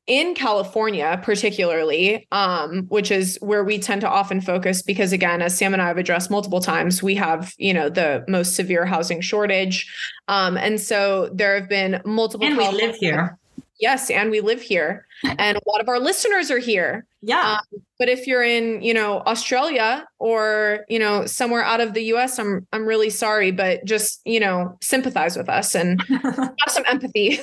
in 0.08 0.34
California, 0.34 1.20
particularly, 1.22 2.26
um, 2.32 2.86
which 2.88 3.12
is 3.12 3.38
where 3.40 3.62
we 3.62 3.78
tend 3.78 4.00
to 4.00 4.08
often 4.08 4.40
focus 4.40 4.82
because, 4.82 5.12
again, 5.12 5.40
as 5.40 5.56
Sam 5.56 5.72
and 5.72 5.80
I 5.80 5.86
have 5.86 5.98
addressed 5.98 6.32
multiple 6.32 6.60
times, 6.60 7.00
we 7.00 7.14
have, 7.14 7.54
you 7.58 7.72
know, 7.72 7.88
the 7.88 8.24
most 8.26 8.56
severe 8.56 8.84
housing 8.84 9.20
shortage. 9.20 9.88
Um, 10.26 10.56
and 10.56 10.80
so 10.80 11.30
there 11.32 11.54
have 11.54 11.68
been 11.68 12.02
multiple. 12.04 12.44
And 12.44 12.58
we 12.58 12.68
live 12.70 12.96
here. 12.96 13.38
Yes, 13.80 14.10
and 14.10 14.30
we 14.30 14.40
live 14.40 14.60
here, 14.62 15.06
and 15.24 15.56
a 15.56 15.60
lot 15.66 15.80
of 15.80 15.88
our 15.88 15.98
listeners 15.98 16.50
are 16.50 16.58
here. 16.58 17.06
Yeah. 17.22 17.58
Um, 17.58 17.82
but 17.98 18.08
if 18.08 18.26
you're 18.26 18.42
in, 18.42 18.80
you 18.80 18.94
know, 18.94 19.20
Australia 19.26 20.06
or 20.18 20.86
you 20.88 20.98
know 20.98 21.26
somewhere 21.26 21.62
out 21.62 21.80
of 21.80 21.92
the 21.92 22.02
U.S., 22.04 22.38
I'm 22.38 22.66
I'm 22.72 22.86
really 22.86 23.10
sorry, 23.10 23.50
but 23.50 23.84
just 23.84 24.22
you 24.24 24.40
know 24.40 24.78
sympathize 24.80 25.36
with 25.36 25.48
us 25.48 25.74
and 25.74 26.00
have 26.08 26.54
some 26.68 26.84
empathy 26.86 27.38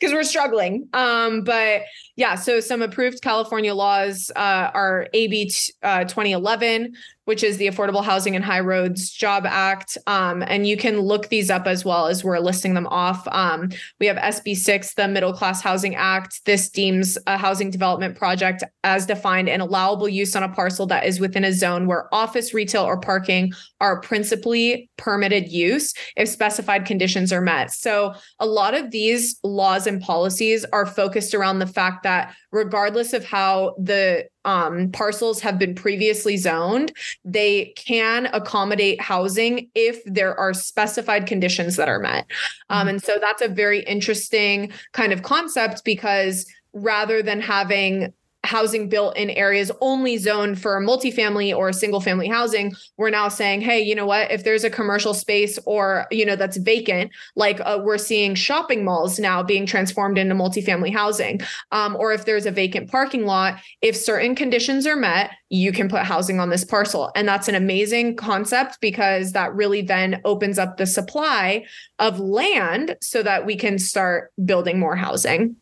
because 0.00 0.12
we're 0.12 0.24
struggling. 0.24 0.88
Um, 0.94 1.44
but 1.44 1.82
yeah, 2.16 2.34
so 2.34 2.58
some 2.58 2.82
approved 2.82 3.22
California 3.22 3.72
laws 3.72 4.32
uh, 4.34 4.70
are 4.74 5.06
AB 5.14 5.50
t- 5.50 5.72
uh, 5.82 6.04
2011, 6.04 6.92
which 7.24 7.42
is 7.42 7.56
the 7.56 7.68
Affordable 7.68 8.04
Housing 8.04 8.36
and 8.36 8.44
High 8.44 8.60
Roads 8.60 9.10
Job 9.10 9.46
Act. 9.46 9.96
Um, 10.06 10.42
and 10.46 10.66
you 10.66 10.76
can 10.76 11.00
look 11.00 11.28
these 11.28 11.50
up 11.50 11.66
as 11.66 11.84
well 11.84 12.08
as 12.08 12.22
we're 12.22 12.38
listing 12.40 12.74
them 12.74 12.86
off. 12.88 13.26
Um, 13.28 13.70
we 14.00 14.06
have 14.06 14.16
SB 14.16 14.56
6, 14.56 14.94
the 14.94 15.08
Middle 15.08 15.32
Class 15.32 15.62
Housing 15.62 15.94
Act. 15.94 16.44
This 16.44 16.68
deems 16.72 17.16
a 17.26 17.36
housing 17.36 17.70
development 17.70 18.16
project 18.16 18.64
as 18.84 19.06
defined 19.06 19.48
an 19.48 19.60
allowable 19.60 20.08
use 20.08 20.34
on 20.34 20.42
a 20.42 20.48
parcel 20.48 20.86
that 20.86 21.06
is 21.06 21.20
within 21.20 21.44
a 21.44 21.52
zone 21.52 21.86
where 21.86 22.12
office, 22.12 22.52
retail, 22.52 22.82
or 22.82 22.98
parking 22.98 23.52
are 23.80 24.00
principally 24.00 24.90
permitted 24.96 25.48
use 25.50 25.94
if 26.16 26.28
specified 26.28 26.84
conditions 26.84 27.32
are 27.32 27.40
met. 27.40 27.70
So 27.70 28.14
a 28.38 28.46
lot 28.46 28.74
of 28.74 28.90
these 28.90 29.38
laws 29.42 29.86
and 29.86 30.00
policies 30.00 30.64
are 30.72 30.86
focused 30.86 31.34
around 31.34 31.58
the 31.58 31.66
fact 31.66 32.02
that 32.02 32.34
regardless 32.50 33.12
of 33.12 33.24
how 33.24 33.74
the 33.78 34.28
um, 34.44 34.90
parcels 34.90 35.40
have 35.40 35.58
been 35.58 35.74
previously 35.74 36.36
zoned, 36.36 36.92
they 37.24 37.72
can 37.76 38.26
accommodate 38.32 39.00
housing 39.00 39.70
if 39.74 40.02
there 40.04 40.38
are 40.38 40.52
specified 40.52 41.26
conditions 41.26 41.76
that 41.76 41.88
are 41.88 42.00
met. 42.00 42.26
Um, 42.68 42.80
mm-hmm. 42.80 42.88
and 42.88 43.02
so 43.02 43.18
that's 43.20 43.42
a 43.42 43.48
very 43.48 43.80
interesting 43.84 44.72
kind 44.92 45.12
of 45.12 45.22
concept 45.22 45.84
because 45.84 46.46
rather 46.72 47.22
than 47.22 47.40
having 47.40 48.12
housing 48.44 48.88
built 48.88 49.16
in 49.16 49.30
areas 49.30 49.70
only 49.80 50.16
zoned 50.16 50.60
for 50.60 50.80
multifamily 50.80 51.56
or 51.56 51.72
single 51.72 52.00
family 52.00 52.26
housing 52.26 52.74
we're 52.96 53.08
now 53.08 53.28
saying 53.28 53.60
hey 53.60 53.80
you 53.80 53.94
know 53.94 54.06
what? 54.06 54.30
If 54.30 54.44
there's 54.44 54.64
a 54.64 54.70
commercial 54.70 55.14
space 55.14 55.58
or 55.64 56.06
you 56.10 56.26
know 56.26 56.34
that's 56.34 56.56
vacant 56.56 57.12
like 57.36 57.60
uh, 57.60 57.80
we're 57.82 57.98
seeing 57.98 58.34
shopping 58.34 58.84
malls 58.84 59.18
now 59.18 59.42
being 59.42 59.64
transformed 59.64 60.18
into 60.18 60.34
multifamily 60.34 60.92
housing. 60.92 61.40
Um, 61.70 61.96
or 61.96 62.12
if 62.12 62.24
there's 62.24 62.46
a 62.46 62.50
vacant 62.50 62.90
parking 62.90 63.26
lot 63.26 63.60
if 63.80 63.96
certain 63.96 64.34
conditions 64.34 64.86
are 64.86 64.96
met 64.96 65.30
you 65.48 65.70
can 65.70 65.88
put 65.88 66.02
housing 66.02 66.40
on 66.40 66.48
this 66.48 66.64
parcel. 66.64 67.12
And 67.14 67.28
that's 67.28 67.46
an 67.46 67.54
amazing 67.54 68.16
concept 68.16 68.80
because 68.80 69.32
that 69.32 69.54
really 69.54 69.82
then 69.82 70.20
opens 70.24 70.58
up 70.58 70.78
the 70.78 70.86
supply 70.86 71.66
of 71.98 72.18
land 72.18 72.96
so 73.02 73.22
that 73.22 73.44
we 73.44 73.54
can 73.56 73.78
start 73.78 74.32
building 74.44 74.78
more 74.78 74.96
housing 74.96 75.56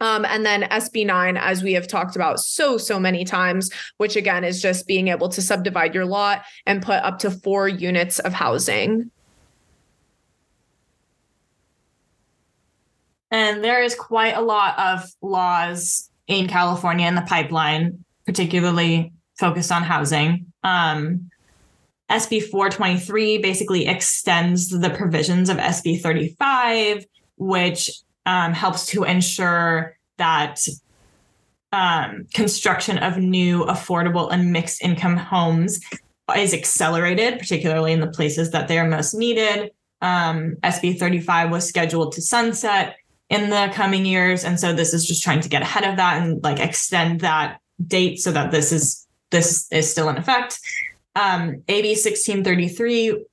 um, 0.00 0.24
and 0.24 0.44
then 0.44 0.62
SB9, 0.62 1.38
as 1.40 1.62
we 1.62 1.72
have 1.72 1.88
talked 1.88 2.16
about 2.16 2.38
so, 2.40 2.76
so 2.76 3.00
many 3.00 3.24
times, 3.24 3.70
which 3.96 4.16
again 4.16 4.44
is 4.44 4.60
just 4.60 4.86
being 4.86 5.08
able 5.08 5.28
to 5.30 5.40
subdivide 5.40 5.94
your 5.94 6.04
lot 6.04 6.44
and 6.66 6.82
put 6.82 7.02
up 7.02 7.18
to 7.20 7.30
four 7.30 7.68
units 7.68 8.18
of 8.18 8.32
housing. 8.32 9.10
And 13.30 13.64
there 13.64 13.82
is 13.82 13.94
quite 13.94 14.36
a 14.36 14.40
lot 14.40 14.78
of 14.78 15.10
laws 15.20 16.10
in 16.26 16.46
California 16.46 17.06
in 17.06 17.14
the 17.14 17.22
pipeline, 17.22 18.04
particularly 18.24 19.12
focused 19.38 19.72
on 19.72 19.82
housing. 19.82 20.52
Um, 20.62 21.30
SB 22.10 22.44
423 22.50 23.38
basically 23.38 23.86
extends 23.86 24.68
the 24.68 24.90
provisions 24.90 25.48
of 25.48 25.56
SB 25.56 26.00
35 26.00 27.04
which 27.36 27.90
um, 28.26 28.52
helps 28.52 28.86
to 28.86 29.04
ensure 29.04 29.96
that 30.18 30.60
um, 31.72 32.26
construction 32.34 32.98
of 32.98 33.18
new 33.18 33.64
affordable 33.64 34.30
and 34.30 34.52
mixed 34.52 34.82
income 34.82 35.16
homes 35.16 35.80
is 36.36 36.52
accelerated, 36.52 37.38
particularly 37.38 37.92
in 37.92 38.00
the 38.00 38.08
places 38.08 38.50
that 38.50 38.68
they 38.68 38.78
are 38.78 38.88
most 38.88 39.14
needed. 39.14 39.70
Um, 40.02 40.56
SB 40.62 40.98
35 40.98 41.50
was 41.50 41.68
scheduled 41.68 42.12
to 42.12 42.22
sunset 42.22 42.96
in 43.28 43.50
the 43.50 43.70
coming 43.72 44.04
years. 44.04 44.44
And 44.44 44.58
so 44.58 44.72
this 44.72 44.92
is 44.92 45.06
just 45.06 45.22
trying 45.22 45.40
to 45.40 45.48
get 45.48 45.62
ahead 45.62 45.84
of 45.84 45.96
that 45.96 46.22
and 46.22 46.42
like 46.42 46.60
extend 46.60 47.20
that 47.20 47.60
date 47.84 48.18
so 48.18 48.32
that 48.32 48.50
this 48.50 48.72
is 48.72 49.06
this 49.30 49.66
is 49.72 49.90
still 49.90 50.08
in 50.08 50.16
effect. 50.16 50.58
Um, 51.16 51.62
AB 51.68 51.88
1633 51.88 53.24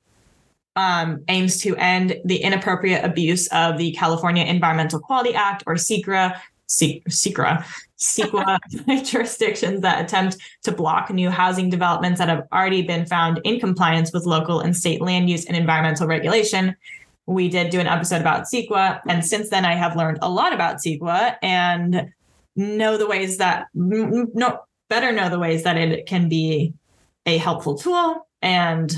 um, 0.76 1.24
aims 1.28 1.58
to 1.60 1.76
end 1.78 2.20
the 2.26 2.38
inappropriate 2.38 3.04
abuse 3.04 3.48
of 3.48 3.78
the 3.78 3.92
California 3.94 4.44
Environmental 4.44 5.00
Quality 5.00 5.34
Act 5.36 5.64
or 5.68 5.76
CEQA, 5.76 6.40
CEQA, 6.68 7.66
CEQA 7.98 9.06
jurisdictions 9.06 9.82
that 9.82 10.04
attempt 10.04 10.38
to 10.64 10.72
block 10.72 11.10
new 11.12 11.30
housing 11.30 11.70
developments 11.70 12.20
that 12.20 12.30
have 12.30 12.48
already 12.52 12.82
been 12.82 13.06
found 13.06 13.40
in 13.44 13.60
compliance 13.60 14.12
with 14.12 14.26
local 14.26 14.60
and 14.60 14.76
state 14.76 15.02
land 15.02 15.30
use 15.30 15.46
and 15.46 15.56
environmental 15.56 16.08
regulation. 16.08 16.76
We 17.26 17.48
did 17.48 17.70
do 17.70 17.80
an 17.80 17.88
episode 17.88 18.22
about 18.22 18.46
CEQA, 18.46 19.02
and 19.08 19.26
since 19.26 19.50
then 19.50 19.64
I 19.64 19.76
have 19.76 19.96
learned 19.96 20.20
a 20.22 20.30
lot 20.30 20.54
about 20.54 20.78
CEQA 20.78 21.38
and 21.42 22.12
know 22.56 22.98
the 22.98 23.08
ways 23.08 23.38
that 23.38 23.68
no 23.74 24.60
better 24.90 25.12
know 25.12 25.30
the 25.30 25.40
ways 25.40 25.64
that 25.64 25.78
it 25.78 26.06
can 26.06 26.28
be 26.28 26.74
a 27.26 27.38
helpful 27.38 27.78
tool 27.78 28.28
and 28.42 28.94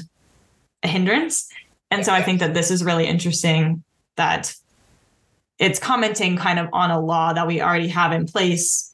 a 0.84 0.88
hindrance. 0.88 1.48
And 1.96 2.06
so 2.06 2.12
I 2.12 2.22
think 2.22 2.42
that 2.42 2.54
this 2.54 2.72
is 2.72 2.84
really 2.84 3.08
interesting 3.08 3.82
that 4.18 4.54
it's 5.60 5.80
commenting 5.80 6.36
kind 6.36 6.60
of 6.60 6.68
on 6.74 6.92
a 6.92 7.00
law 7.00 7.32
that 7.32 7.48
we 7.48 7.62
already 7.62 7.88
have 7.88 8.12
in 8.12 8.26
place 8.26 8.94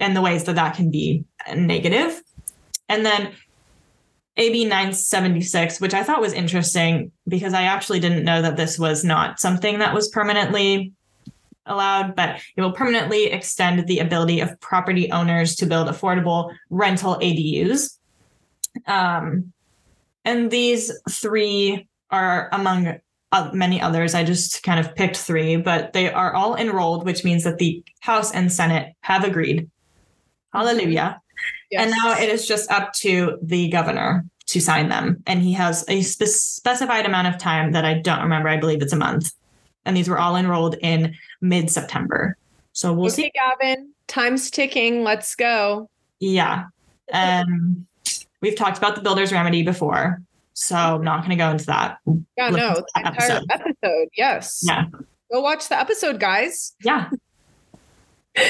and 0.00 0.16
the 0.16 0.20
ways 0.20 0.42
that 0.44 0.56
that 0.56 0.74
can 0.74 0.90
be 0.90 1.24
negative. 1.54 2.20
And 2.88 3.06
then 3.06 3.30
AB 4.36 4.64
976, 4.64 5.80
which 5.80 5.94
I 5.94 6.02
thought 6.02 6.20
was 6.20 6.32
interesting 6.32 7.12
because 7.28 7.54
I 7.54 7.62
actually 7.62 8.00
didn't 8.00 8.24
know 8.24 8.42
that 8.42 8.56
this 8.56 8.80
was 8.80 9.04
not 9.04 9.38
something 9.38 9.78
that 9.78 9.94
was 9.94 10.08
permanently 10.08 10.92
allowed, 11.66 12.16
but 12.16 12.40
it 12.56 12.62
will 12.62 12.72
permanently 12.72 13.26
extend 13.26 13.86
the 13.86 14.00
ability 14.00 14.40
of 14.40 14.58
property 14.58 15.08
owners 15.12 15.54
to 15.54 15.66
build 15.66 15.86
affordable 15.86 16.52
rental 16.68 17.14
ADUs. 17.14 17.96
Um, 18.88 19.52
and 20.24 20.50
these 20.50 20.90
three 21.08 21.86
are 22.14 22.48
among 22.52 23.00
uh, 23.32 23.50
many 23.52 23.80
others. 23.80 24.14
I 24.14 24.22
just 24.22 24.62
kind 24.62 24.78
of 24.78 24.94
picked 24.94 25.16
three, 25.16 25.56
but 25.56 25.92
they 25.92 26.12
are 26.12 26.32
all 26.32 26.54
enrolled, 26.54 27.04
which 27.04 27.24
means 27.24 27.42
that 27.42 27.58
the 27.58 27.84
House 28.00 28.32
and 28.32 28.52
Senate 28.52 28.94
have 29.00 29.24
agreed. 29.24 29.68
Hallelujah. 30.52 31.20
Yes. 31.72 31.82
And 31.82 31.90
now 31.90 32.16
it 32.16 32.28
is 32.28 32.46
just 32.46 32.70
up 32.70 32.92
to 32.94 33.36
the 33.42 33.68
governor 33.68 34.24
to 34.46 34.60
sign 34.60 34.88
them. 34.88 35.24
And 35.26 35.42
he 35.42 35.52
has 35.54 35.84
a 35.88 36.02
spe- 36.02 36.26
specified 36.26 37.06
amount 37.06 37.26
of 37.26 37.38
time 37.38 37.72
that 37.72 37.84
I 37.84 37.94
don't 37.94 38.22
remember. 38.22 38.48
I 38.48 38.58
believe 38.58 38.80
it's 38.80 38.92
a 38.92 38.96
month. 38.96 39.32
And 39.84 39.96
these 39.96 40.08
were 40.08 40.18
all 40.18 40.36
enrolled 40.36 40.76
in 40.80 41.16
mid 41.40 41.70
September. 41.70 42.36
So 42.72 42.92
we'll 42.92 43.06
okay, 43.06 43.24
see. 43.24 43.32
Gavin, 43.34 43.92
time's 44.06 44.50
ticking. 44.50 45.02
Let's 45.02 45.34
go. 45.34 45.90
Yeah. 46.20 46.66
Um, 47.12 47.86
we've 48.40 48.56
talked 48.56 48.78
about 48.78 48.94
the 48.94 49.02
builder's 49.02 49.32
remedy 49.32 49.64
before. 49.64 50.22
So 50.54 50.76
I'm 50.76 51.02
not 51.04 51.18
going 51.18 51.30
to 51.30 51.36
go 51.36 51.50
into 51.50 51.66
that. 51.66 51.98
Yeah, 52.36 52.48
Listen 52.48 52.56
no, 52.56 52.74
the 52.74 52.86
entire 52.96 53.12
episode. 53.12 53.42
episode. 53.50 54.08
Yes. 54.16 54.62
Yeah. 54.64 54.84
Go 55.32 55.40
watch 55.40 55.68
the 55.68 55.78
episode, 55.78 56.20
guys. 56.20 56.74
Yeah. 56.82 57.10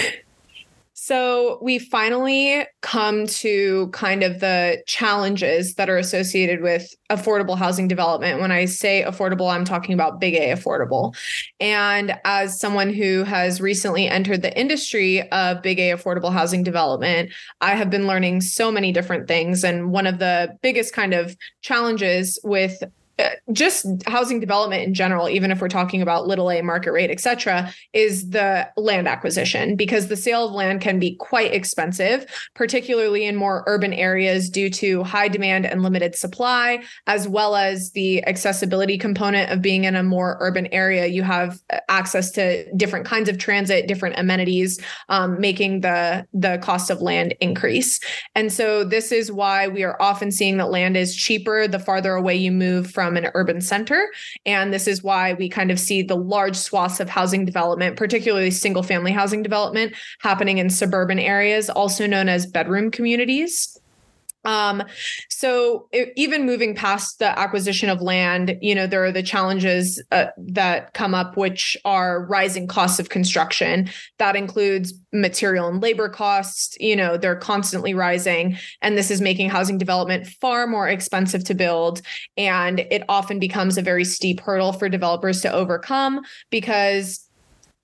So 1.06 1.58
we 1.60 1.78
finally 1.78 2.64
come 2.80 3.26
to 3.26 3.88
kind 3.88 4.22
of 4.22 4.40
the 4.40 4.82
challenges 4.86 5.74
that 5.74 5.90
are 5.90 5.98
associated 5.98 6.62
with 6.62 6.94
affordable 7.10 7.58
housing 7.58 7.88
development. 7.88 8.40
When 8.40 8.50
I 8.50 8.64
say 8.64 9.04
affordable, 9.06 9.52
I'm 9.52 9.66
talking 9.66 9.92
about 9.92 10.18
big 10.18 10.32
A 10.32 10.54
affordable. 10.56 11.14
And 11.60 12.18
as 12.24 12.58
someone 12.58 12.90
who 12.90 13.22
has 13.24 13.60
recently 13.60 14.08
entered 14.08 14.40
the 14.40 14.58
industry 14.58 15.30
of 15.30 15.60
big 15.60 15.78
A 15.78 15.90
affordable 15.90 16.32
housing 16.32 16.62
development, 16.62 17.30
I 17.60 17.74
have 17.74 17.90
been 17.90 18.06
learning 18.06 18.40
so 18.40 18.72
many 18.72 18.90
different 18.90 19.28
things. 19.28 19.62
And 19.62 19.92
one 19.92 20.06
of 20.06 20.20
the 20.20 20.56
biggest 20.62 20.94
kind 20.94 21.12
of 21.12 21.36
challenges 21.60 22.38
with 22.42 22.82
just 23.52 23.86
housing 24.06 24.40
development 24.40 24.82
in 24.82 24.94
general 24.94 25.28
even 25.28 25.50
if 25.50 25.60
we're 25.60 25.68
talking 25.68 26.02
about 26.02 26.26
little 26.26 26.50
a 26.50 26.62
market 26.62 26.92
rate 26.92 27.10
et 27.10 27.20
cetera 27.20 27.72
is 27.92 28.30
the 28.30 28.68
land 28.76 29.06
acquisition 29.06 29.76
because 29.76 30.08
the 30.08 30.16
sale 30.16 30.46
of 30.46 30.52
land 30.52 30.80
can 30.80 30.98
be 30.98 31.14
quite 31.16 31.52
expensive 31.52 32.26
particularly 32.54 33.24
in 33.24 33.36
more 33.36 33.62
urban 33.66 33.92
areas 33.92 34.50
due 34.50 34.70
to 34.70 35.02
high 35.04 35.28
demand 35.28 35.66
and 35.66 35.82
limited 35.82 36.14
supply 36.16 36.82
as 37.06 37.28
well 37.28 37.56
as 37.56 37.92
the 37.92 38.24
accessibility 38.26 38.98
component 38.98 39.50
of 39.50 39.62
being 39.62 39.84
in 39.84 39.94
a 39.96 40.02
more 40.02 40.36
urban 40.40 40.66
area. 40.72 41.06
You 41.06 41.22
have 41.22 41.60
uh, 41.70 41.78
access 41.88 42.30
to 42.32 42.70
different 42.74 43.06
kinds 43.06 43.28
of 43.28 43.38
transit 43.38 43.86
different 43.86 44.18
amenities 44.18 44.80
um, 45.08 45.38
making 45.40 45.80
the 45.80 46.26
the 46.32 46.58
cost 46.58 46.90
of 46.90 47.02
land 47.02 47.34
increase. 47.40 48.00
And 48.34 48.52
so 48.52 48.84
this 48.84 49.12
is 49.12 49.30
why 49.30 49.68
we 49.68 49.82
are 49.84 50.00
often 50.00 50.32
seeing 50.32 50.56
that 50.56 50.70
land 50.70 50.96
is 50.96 51.14
cheaper 51.14 51.68
the 51.68 51.78
farther 51.78 52.14
away 52.14 52.34
you 52.34 52.50
move 52.50 52.90
from 52.90 53.03
from 53.04 53.16
an 53.16 53.30
urban 53.34 53.60
center. 53.60 54.10
And 54.46 54.72
this 54.72 54.88
is 54.88 55.02
why 55.02 55.34
we 55.34 55.48
kind 55.48 55.70
of 55.70 55.78
see 55.78 56.02
the 56.02 56.16
large 56.16 56.56
swaths 56.56 57.00
of 57.00 57.08
housing 57.08 57.44
development, 57.44 57.96
particularly 57.96 58.50
single 58.50 58.82
family 58.82 59.12
housing 59.12 59.42
development, 59.42 59.94
happening 60.20 60.58
in 60.58 60.70
suburban 60.70 61.18
areas, 61.18 61.68
also 61.68 62.06
known 62.06 62.28
as 62.28 62.46
bedroom 62.46 62.90
communities. 62.90 63.78
Um, 64.44 64.82
so 65.28 65.88
it, 65.92 66.12
even 66.16 66.46
moving 66.46 66.74
past 66.74 67.18
the 67.18 67.38
acquisition 67.38 67.88
of 67.88 68.00
land, 68.02 68.56
you 68.60 68.74
know, 68.74 68.86
there 68.86 69.04
are 69.04 69.12
the 69.12 69.22
challenges 69.22 70.02
uh, 70.12 70.26
that 70.36 70.92
come 70.94 71.14
up, 71.14 71.36
which 71.36 71.76
are 71.84 72.24
rising 72.26 72.66
costs 72.66 72.98
of 72.98 73.08
construction. 73.08 73.88
That 74.18 74.36
includes 74.36 74.94
material 75.12 75.68
and 75.68 75.80
labor 75.80 76.08
costs. 76.08 76.76
You 76.80 76.96
know, 76.96 77.16
they're 77.16 77.36
constantly 77.36 77.94
rising, 77.94 78.58
and 78.82 78.98
this 78.98 79.10
is 79.10 79.20
making 79.20 79.50
housing 79.50 79.78
development 79.78 80.26
far 80.26 80.66
more 80.66 80.88
expensive 80.88 81.44
to 81.44 81.54
build. 81.54 82.02
And 82.36 82.80
it 82.80 83.04
often 83.08 83.38
becomes 83.38 83.78
a 83.78 83.82
very 83.82 84.04
steep 84.04 84.40
hurdle 84.40 84.72
for 84.72 84.88
developers 84.88 85.40
to 85.42 85.52
overcome 85.52 86.22
because 86.50 87.23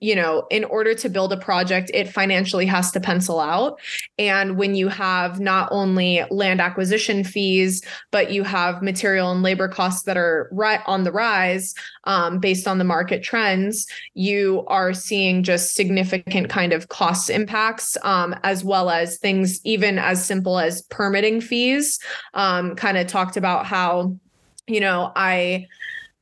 you 0.00 0.16
know, 0.16 0.46
in 0.50 0.64
order 0.64 0.94
to 0.94 1.10
build 1.10 1.30
a 1.32 1.36
project, 1.36 1.90
it 1.92 2.08
financially 2.08 2.64
has 2.64 2.90
to 2.92 3.00
pencil 3.00 3.38
out. 3.38 3.78
And 4.18 4.56
when 4.56 4.74
you 4.74 4.88
have 4.88 5.40
not 5.40 5.68
only 5.70 6.24
land 6.30 6.60
acquisition 6.60 7.22
fees, 7.22 7.82
but 8.10 8.32
you 8.32 8.42
have 8.42 8.82
material 8.82 9.30
and 9.30 9.42
labor 9.42 9.68
costs 9.68 10.04
that 10.04 10.16
are 10.16 10.48
right 10.52 10.80
on 10.86 11.04
the 11.04 11.12
rise 11.12 11.74
um, 12.04 12.38
based 12.38 12.66
on 12.66 12.78
the 12.78 12.84
market 12.84 13.22
trends, 13.22 13.86
you 14.14 14.64
are 14.68 14.94
seeing 14.94 15.42
just 15.42 15.74
significant 15.74 16.48
kind 16.48 16.72
of 16.72 16.88
cost 16.88 17.28
impacts, 17.28 17.96
um, 18.02 18.34
as 18.42 18.64
well 18.64 18.88
as 18.88 19.18
things 19.18 19.60
even 19.64 19.98
as 19.98 20.24
simple 20.24 20.58
as 20.58 20.80
permitting 20.82 21.42
fees. 21.42 21.98
Um, 22.32 22.74
kind 22.74 22.96
of 22.96 23.06
talked 23.06 23.36
about 23.36 23.66
how, 23.66 24.16
you 24.66 24.80
know, 24.80 25.12
I 25.14 25.66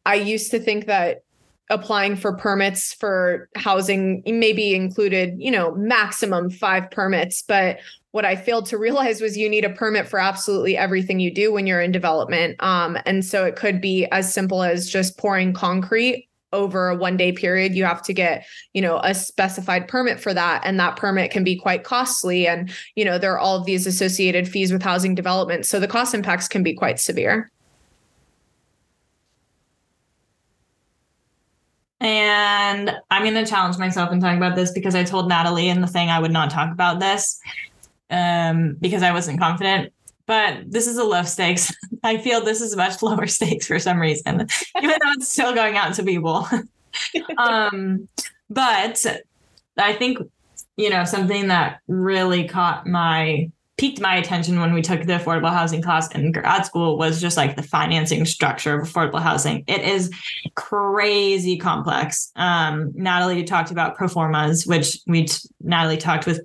I 0.04 0.14
used 0.14 0.50
to 0.52 0.58
think 0.58 0.86
that 0.86 1.22
applying 1.70 2.16
for 2.16 2.36
permits 2.36 2.94
for 2.94 3.48
housing 3.54 4.22
maybe 4.26 4.74
included, 4.74 5.34
you 5.38 5.50
know, 5.50 5.74
maximum 5.74 6.50
five 6.50 6.90
permits. 6.90 7.42
But 7.42 7.78
what 8.12 8.24
I 8.24 8.36
failed 8.36 8.66
to 8.66 8.78
realize 8.78 9.20
was 9.20 9.36
you 9.36 9.48
need 9.48 9.64
a 9.64 9.70
permit 9.70 10.08
for 10.08 10.18
absolutely 10.18 10.76
everything 10.76 11.20
you 11.20 11.32
do 11.32 11.52
when 11.52 11.66
you're 11.66 11.80
in 11.80 11.92
development. 11.92 12.56
Um, 12.62 12.98
and 13.04 13.24
so 13.24 13.44
it 13.44 13.56
could 13.56 13.80
be 13.80 14.06
as 14.06 14.32
simple 14.32 14.62
as 14.62 14.88
just 14.88 15.18
pouring 15.18 15.52
concrete 15.52 16.28
over 16.52 16.88
a 16.88 16.96
one 16.96 17.16
day 17.16 17.30
period 17.30 17.74
you 17.74 17.84
have 17.84 18.02
to 18.02 18.14
get 18.14 18.46
you 18.72 18.80
know 18.80 19.00
a 19.02 19.14
specified 19.14 19.86
permit 19.86 20.18
for 20.18 20.32
that 20.32 20.62
and 20.64 20.80
that 20.80 20.96
permit 20.96 21.30
can 21.30 21.44
be 21.44 21.54
quite 21.54 21.84
costly 21.84 22.46
and 22.46 22.72
you 22.94 23.04
know 23.04 23.18
there 23.18 23.32
are 23.34 23.38
all 23.38 23.56
of 23.56 23.66
these 23.66 23.86
associated 23.86 24.48
fees 24.48 24.72
with 24.72 24.82
housing 24.82 25.14
development 25.14 25.66
so 25.66 25.78
the 25.78 25.86
cost 25.86 26.14
impacts 26.14 26.48
can 26.48 26.62
be 26.62 26.72
quite 26.72 26.98
severe 26.98 27.50
And 32.00 32.96
I'm 33.10 33.22
going 33.22 33.34
to 33.34 33.50
challenge 33.50 33.76
myself 33.78 34.10
and 34.10 34.20
talk 34.20 34.36
about 34.36 34.54
this 34.54 34.70
because 34.70 34.94
I 34.94 35.02
told 35.04 35.28
Natalie 35.28 35.68
in 35.68 35.80
the 35.80 35.86
thing 35.86 36.10
I 36.10 36.20
would 36.20 36.30
not 36.30 36.50
talk 36.50 36.70
about 36.70 37.00
this 37.00 37.40
um, 38.10 38.76
because 38.80 39.02
I 39.02 39.12
wasn't 39.12 39.40
confident. 39.40 39.92
But 40.26 40.70
this 40.70 40.86
is 40.86 40.98
a 40.98 41.04
low 41.04 41.22
stakes. 41.22 41.74
I 42.04 42.18
feel 42.18 42.44
this 42.44 42.60
is 42.60 42.76
much 42.76 43.02
lower 43.02 43.26
stakes 43.28 43.66
for 43.66 43.78
some 43.78 43.98
reason, 43.98 44.46
even 44.82 44.90
though 44.90 45.12
it's 45.12 45.28
still 45.28 45.54
going 45.54 45.76
out 45.76 45.94
to 45.94 46.02
people. 46.02 46.46
um, 47.38 48.08
but 48.50 49.04
I 49.76 49.92
think, 49.94 50.18
you 50.76 50.90
know, 50.90 51.04
something 51.04 51.48
that 51.48 51.80
really 51.88 52.46
caught 52.46 52.86
my 52.86 53.50
piqued 53.78 54.00
my 54.00 54.16
attention 54.16 54.60
when 54.60 54.74
we 54.74 54.82
took 54.82 55.04
the 55.04 55.14
affordable 55.14 55.50
housing 55.50 55.80
class 55.80 56.10
in 56.12 56.32
grad 56.32 56.66
school 56.66 56.98
was 56.98 57.20
just 57.20 57.36
like 57.36 57.56
the 57.56 57.62
financing 57.62 58.24
structure 58.24 58.74
of 58.78 58.86
affordable 58.88 59.22
housing. 59.22 59.64
It 59.68 59.80
is 59.82 60.10
crazy 60.56 61.56
complex. 61.56 62.30
Um, 62.36 62.92
Natalie 62.94 63.44
talked 63.44 63.70
about 63.70 63.96
pro 63.96 64.08
formas, 64.08 64.66
which 64.66 64.98
we 65.06 65.24
t- 65.24 65.48
Natalie 65.60 65.96
talked 65.96 66.26
with 66.26 66.40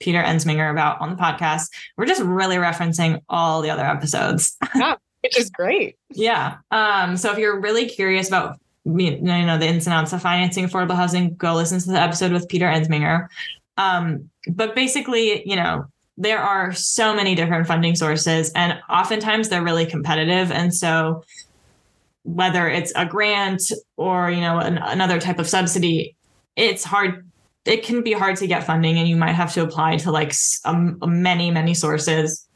Peter 0.00 0.22
Ensminger 0.22 0.70
about 0.70 1.00
on 1.00 1.10
the 1.10 1.16
podcast. 1.16 1.66
We're 1.96 2.06
just 2.06 2.22
really 2.22 2.56
referencing 2.56 3.20
all 3.28 3.62
the 3.62 3.70
other 3.70 3.84
episodes. 3.84 4.56
Yeah, 4.74 4.96
which 5.20 5.38
is 5.38 5.50
great. 5.50 5.96
yeah. 6.10 6.56
Um, 6.72 7.16
so 7.16 7.30
if 7.30 7.38
you're 7.38 7.60
really 7.60 7.86
curious 7.86 8.26
about 8.26 8.58
you 8.84 9.20
know 9.20 9.58
the 9.58 9.66
ins 9.66 9.86
and 9.86 9.94
outs 9.94 10.12
of 10.12 10.20
financing 10.22 10.66
affordable 10.66 10.96
housing, 10.96 11.36
go 11.36 11.54
listen 11.54 11.78
to 11.78 11.90
the 11.90 12.00
episode 12.00 12.32
with 12.32 12.48
Peter 12.48 12.66
Ensminger. 12.66 13.28
Um, 13.76 14.30
but 14.50 14.74
basically, 14.74 15.48
you 15.48 15.54
know, 15.54 15.86
there 16.22 16.38
are 16.38 16.72
so 16.72 17.14
many 17.14 17.34
different 17.34 17.66
funding 17.66 17.96
sources 17.96 18.52
and 18.54 18.78
oftentimes 18.88 19.48
they're 19.48 19.62
really 19.62 19.86
competitive. 19.86 20.52
And 20.52 20.74
so 20.74 21.24
whether 22.22 22.68
it's 22.68 22.92
a 22.94 23.04
grant 23.04 23.72
or 23.96 24.30
you 24.30 24.40
know 24.40 24.58
an, 24.58 24.78
another 24.78 25.18
type 25.18 25.40
of 25.40 25.48
subsidy 25.48 26.14
it's 26.54 26.84
hard 26.84 27.28
it 27.64 27.82
can 27.82 28.02
be 28.02 28.12
hard 28.12 28.36
to 28.36 28.46
get 28.46 28.64
funding 28.64 28.96
and 28.96 29.08
you 29.08 29.16
might 29.16 29.32
have 29.32 29.52
to 29.52 29.62
apply 29.62 29.96
to 29.96 30.12
like 30.12 30.32
um, 30.64 30.98
many 31.04 31.50
many 31.50 31.74
sources. 31.74 32.46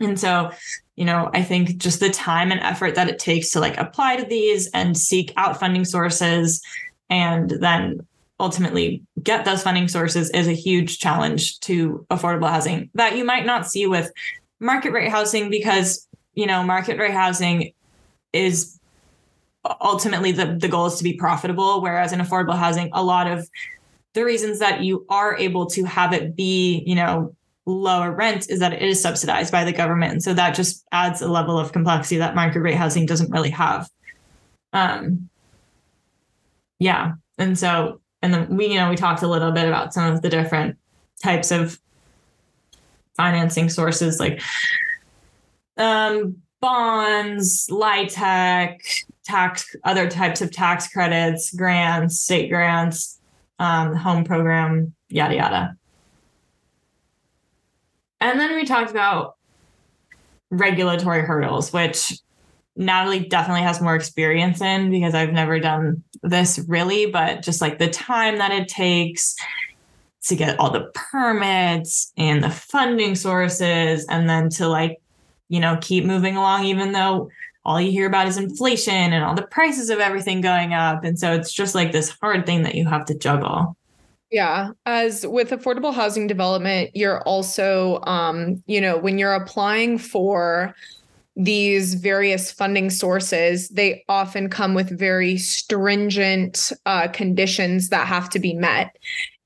And 0.00 0.18
so 0.18 0.50
you 0.96 1.04
know 1.04 1.30
i 1.32 1.42
think 1.42 1.76
just 1.78 2.00
the 2.00 2.10
time 2.10 2.50
and 2.50 2.60
effort 2.60 2.94
that 2.94 3.08
it 3.08 3.18
takes 3.18 3.50
to 3.50 3.60
like 3.60 3.76
apply 3.78 4.16
to 4.16 4.24
these 4.24 4.68
and 4.74 4.98
seek 4.98 5.32
out 5.36 5.60
funding 5.60 5.84
sources 5.84 6.60
and 7.08 7.50
then 7.50 8.06
ultimately 8.40 9.02
get 9.22 9.44
those 9.44 9.62
funding 9.62 9.86
sources 9.86 10.30
is 10.30 10.48
a 10.48 10.52
huge 10.52 10.98
challenge 10.98 11.60
to 11.60 12.04
affordable 12.10 12.48
housing 12.48 12.90
that 12.94 13.16
you 13.16 13.24
might 13.24 13.46
not 13.46 13.66
see 13.66 13.86
with 13.86 14.10
market 14.60 14.92
rate 14.92 15.10
housing 15.10 15.50
because 15.50 16.06
you 16.34 16.46
know 16.46 16.62
market 16.62 16.98
rate 16.98 17.12
housing 17.12 17.72
is 18.32 18.78
ultimately 19.80 20.32
the, 20.32 20.56
the 20.58 20.68
goal 20.68 20.86
is 20.86 20.96
to 20.96 21.04
be 21.04 21.14
profitable. 21.14 21.82
Whereas 21.82 22.12
in 22.12 22.20
affordable 22.20 22.56
housing 22.56 22.90
a 22.92 23.02
lot 23.02 23.26
of 23.26 23.48
the 24.14 24.24
reasons 24.24 24.58
that 24.58 24.82
you 24.82 25.06
are 25.08 25.36
able 25.36 25.66
to 25.66 25.84
have 25.84 26.12
it 26.12 26.34
be 26.34 26.82
you 26.86 26.94
know 26.94 27.34
lower 27.66 28.10
rent 28.10 28.50
is 28.50 28.58
that 28.60 28.72
it 28.72 28.82
is 28.82 29.00
subsidized 29.00 29.52
by 29.52 29.64
the 29.64 29.72
government. 29.72 30.12
And 30.12 30.22
so 30.22 30.34
that 30.34 30.54
just 30.54 30.84
adds 30.92 31.22
a 31.22 31.28
level 31.28 31.58
of 31.58 31.72
complexity 31.72 32.16
that 32.16 32.34
market 32.34 32.60
rate 32.60 32.74
housing 32.74 33.06
doesn't 33.06 33.30
really 33.30 33.50
have. 33.50 33.88
Um 34.72 35.28
yeah. 36.78 37.12
And 37.38 37.58
so 37.58 37.99
and 38.22 38.32
then 38.32 38.56
we 38.56 38.68
you 38.68 38.74
know 38.74 38.90
we 38.90 38.96
talked 38.96 39.22
a 39.22 39.28
little 39.28 39.52
bit 39.52 39.66
about 39.66 39.94
some 39.94 40.12
of 40.12 40.22
the 40.22 40.28
different 40.28 40.76
types 41.22 41.50
of 41.50 41.78
financing 43.16 43.68
sources 43.68 44.18
like 44.18 44.40
um, 45.76 46.36
bonds 46.60 47.68
LIHTC 47.70 49.04
tax 49.24 49.76
other 49.84 50.08
types 50.08 50.40
of 50.40 50.50
tax 50.50 50.88
credits 50.88 51.54
grants 51.54 52.20
state 52.20 52.48
grants 52.50 53.18
um, 53.58 53.94
home 53.94 54.24
program 54.24 54.94
yada 55.08 55.34
yada. 55.34 55.76
And 58.22 58.38
then 58.38 58.54
we 58.54 58.64
talked 58.64 58.90
about 58.90 59.36
regulatory 60.50 61.22
hurdles 61.22 61.72
which 61.72 62.18
Natalie 62.80 63.28
definitely 63.28 63.62
has 63.62 63.80
more 63.80 63.94
experience 63.94 64.62
in 64.62 64.90
because 64.90 65.14
I've 65.14 65.32
never 65.32 65.60
done 65.60 66.02
this 66.22 66.58
really, 66.66 67.06
but 67.06 67.42
just 67.42 67.60
like 67.60 67.78
the 67.78 67.90
time 67.90 68.38
that 68.38 68.52
it 68.52 68.68
takes 68.68 69.36
to 70.24 70.34
get 70.34 70.58
all 70.58 70.70
the 70.70 70.90
permits 70.94 72.12
and 72.16 72.42
the 72.42 72.50
funding 72.50 73.14
sources, 73.14 74.06
and 74.08 74.28
then 74.28 74.48
to 74.50 74.66
like, 74.66 75.00
you 75.48 75.60
know, 75.60 75.78
keep 75.80 76.04
moving 76.04 76.36
along, 76.36 76.64
even 76.64 76.92
though 76.92 77.30
all 77.66 77.80
you 77.80 77.90
hear 77.90 78.06
about 78.06 78.26
is 78.26 78.38
inflation 78.38 79.12
and 79.12 79.24
all 79.24 79.34
the 79.34 79.46
prices 79.46 79.90
of 79.90 79.98
everything 79.98 80.40
going 80.40 80.72
up. 80.72 81.04
And 81.04 81.18
so 81.18 81.32
it's 81.32 81.52
just 81.52 81.74
like 81.74 81.92
this 81.92 82.08
hard 82.22 82.46
thing 82.46 82.62
that 82.62 82.74
you 82.74 82.86
have 82.86 83.04
to 83.06 83.14
juggle. 83.14 83.76
Yeah. 84.30 84.70
As 84.86 85.26
with 85.26 85.50
affordable 85.50 85.92
housing 85.92 86.26
development, 86.26 86.90
you're 86.94 87.20
also, 87.22 88.00
um, 88.02 88.62
you 88.66 88.80
know, 88.80 88.96
when 88.96 89.18
you're 89.18 89.34
applying 89.34 89.98
for 89.98 90.74
these 91.44 91.94
various 91.94 92.52
funding 92.52 92.90
sources, 92.90 93.68
they 93.70 94.04
often 94.10 94.50
come 94.50 94.74
with 94.74 94.98
very 94.98 95.38
stringent 95.38 96.70
uh, 96.84 97.08
conditions 97.08 97.88
that 97.88 98.06
have 98.06 98.28
to 98.30 98.38
be 98.38 98.52
met. 98.52 98.94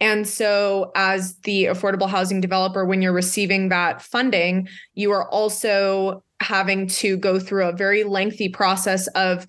And 0.01 0.27
so, 0.27 0.91
as 0.97 1.37
the 1.45 1.67
affordable 1.67 2.09
housing 2.09 2.41
developer, 2.41 2.85
when 2.85 3.01
you're 3.01 3.13
receiving 3.13 3.69
that 3.69 4.03
funding, 4.03 4.69
you 4.95 5.13
are 5.13 5.29
also 5.31 6.25
having 6.41 6.89
to 6.89 7.17
go 7.17 7.39
through 7.39 7.69
a 7.69 7.73
very 7.73 8.03
lengthy 8.03 8.49
process 8.49 9.07
of 9.09 9.47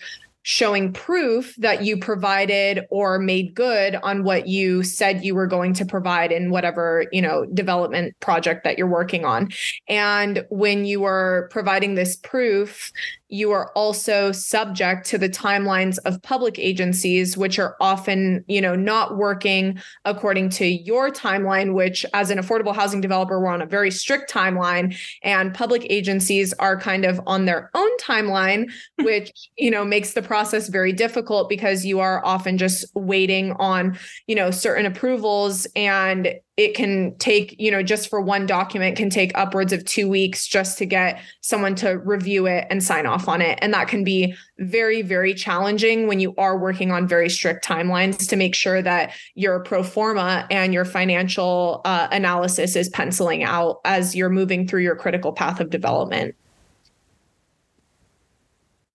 showing 0.47 0.93
proof 0.93 1.55
that 1.55 1.83
you 1.83 1.97
provided 1.97 2.85
or 2.91 3.17
made 3.17 3.55
good 3.55 3.95
on 4.03 4.23
what 4.23 4.47
you 4.47 4.83
said 4.83 5.25
you 5.25 5.33
were 5.33 5.47
going 5.47 5.73
to 5.73 5.83
provide 5.83 6.31
in 6.31 6.51
whatever 6.51 7.07
you 7.11 7.19
know 7.19 7.45
development 7.47 8.17
project 8.19 8.63
that 8.63 8.77
you're 8.77 8.85
working 8.85 9.25
on. 9.25 9.49
And 9.89 10.45
when 10.51 10.85
you 10.85 11.03
are 11.03 11.49
providing 11.49 11.95
this 11.95 12.15
proof 12.15 12.91
you 13.29 13.51
are 13.51 13.71
also 13.73 14.31
subject 14.31 15.05
to 15.07 15.17
the 15.17 15.29
timelines 15.29 15.97
of 16.05 16.21
public 16.21 16.59
agencies 16.59 17.35
which 17.35 17.57
are 17.57 17.75
often 17.79 18.43
you 18.47 18.61
know 18.61 18.75
not 18.75 19.17
working 19.17 19.77
according 20.05 20.49
to 20.49 20.65
your 20.65 21.09
timeline 21.09 21.73
which 21.73 22.05
as 22.13 22.29
an 22.29 22.37
affordable 22.37 22.75
housing 22.75 23.01
developer 23.01 23.39
we're 23.39 23.47
on 23.47 23.61
a 23.61 23.65
very 23.65 23.89
strict 23.89 24.31
timeline 24.31 24.95
and 25.23 25.53
public 25.53 25.85
agencies 25.89 26.53
are 26.53 26.79
kind 26.79 27.03
of 27.03 27.19
on 27.25 27.45
their 27.45 27.71
own 27.73 27.97
timeline 27.97 28.69
hmm. 28.99 29.05
which 29.05 29.31
you 29.57 29.71
know 29.71 29.83
makes 29.83 30.13
the 30.13 30.21
process 30.21 30.69
very 30.69 30.93
difficult 30.93 31.49
because 31.49 31.85
you 31.85 31.99
are 31.99 32.23
often 32.25 32.57
just 32.57 32.85
waiting 32.95 33.53
on 33.53 33.97
you 34.27 34.35
know 34.35 34.51
certain 34.51 34.85
approvals 34.85 35.65
and 35.75 36.35
it 36.57 36.73
can 36.73 37.13
take 37.17 37.59
you 37.59 37.69
know 37.69 37.83
just 37.83 38.09
for 38.09 38.21
one 38.21 38.45
document 38.45 38.95
can 38.95 39.09
take 39.09 39.31
upwards 39.35 39.73
of 39.73 39.83
2 39.83 40.07
weeks 40.07 40.47
just 40.47 40.77
to 40.77 40.85
get 40.85 41.21
someone 41.41 41.75
to 41.75 41.97
review 41.99 42.45
it 42.45 42.65
and 42.69 42.83
sign 42.83 43.05
off 43.05 43.27
on 43.27 43.41
it. 43.41 43.59
And 43.61 43.73
that 43.73 43.87
can 43.87 44.03
be 44.03 44.35
very 44.57 45.01
very 45.01 45.33
challenging 45.33 46.07
when 46.07 46.19
you 46.19 46.33
are 46.37 46.57
working 46.57 46.91
on 46.91 47.07
very 47.07 47.29
strict 47.29 47.65
timelines 47.65 48.27
to 48.29 48.35
make 48.35 48.55
sure 48.55 48.81
that 48.81 49.11
your 49.35 49.59
pro 49.61 49.83
forma 49.83 50.47
and 50.49 50.73
your 50.73 50.85
financial 50.85 51.81
uh, 51.83 52.07
analysis 52.11 52.75
is 52.75 52.89
penciling 52.89 53.43
out 53.43 53.81
as 53.83 54.15
you're 54.15 54.29
moving 54.29 54.67
through 54.67 54.81
your 54.81 54.95
critical 54.95 55.33
path 55.33 55.59
of 55.59 55.69
development. 55.69 56.35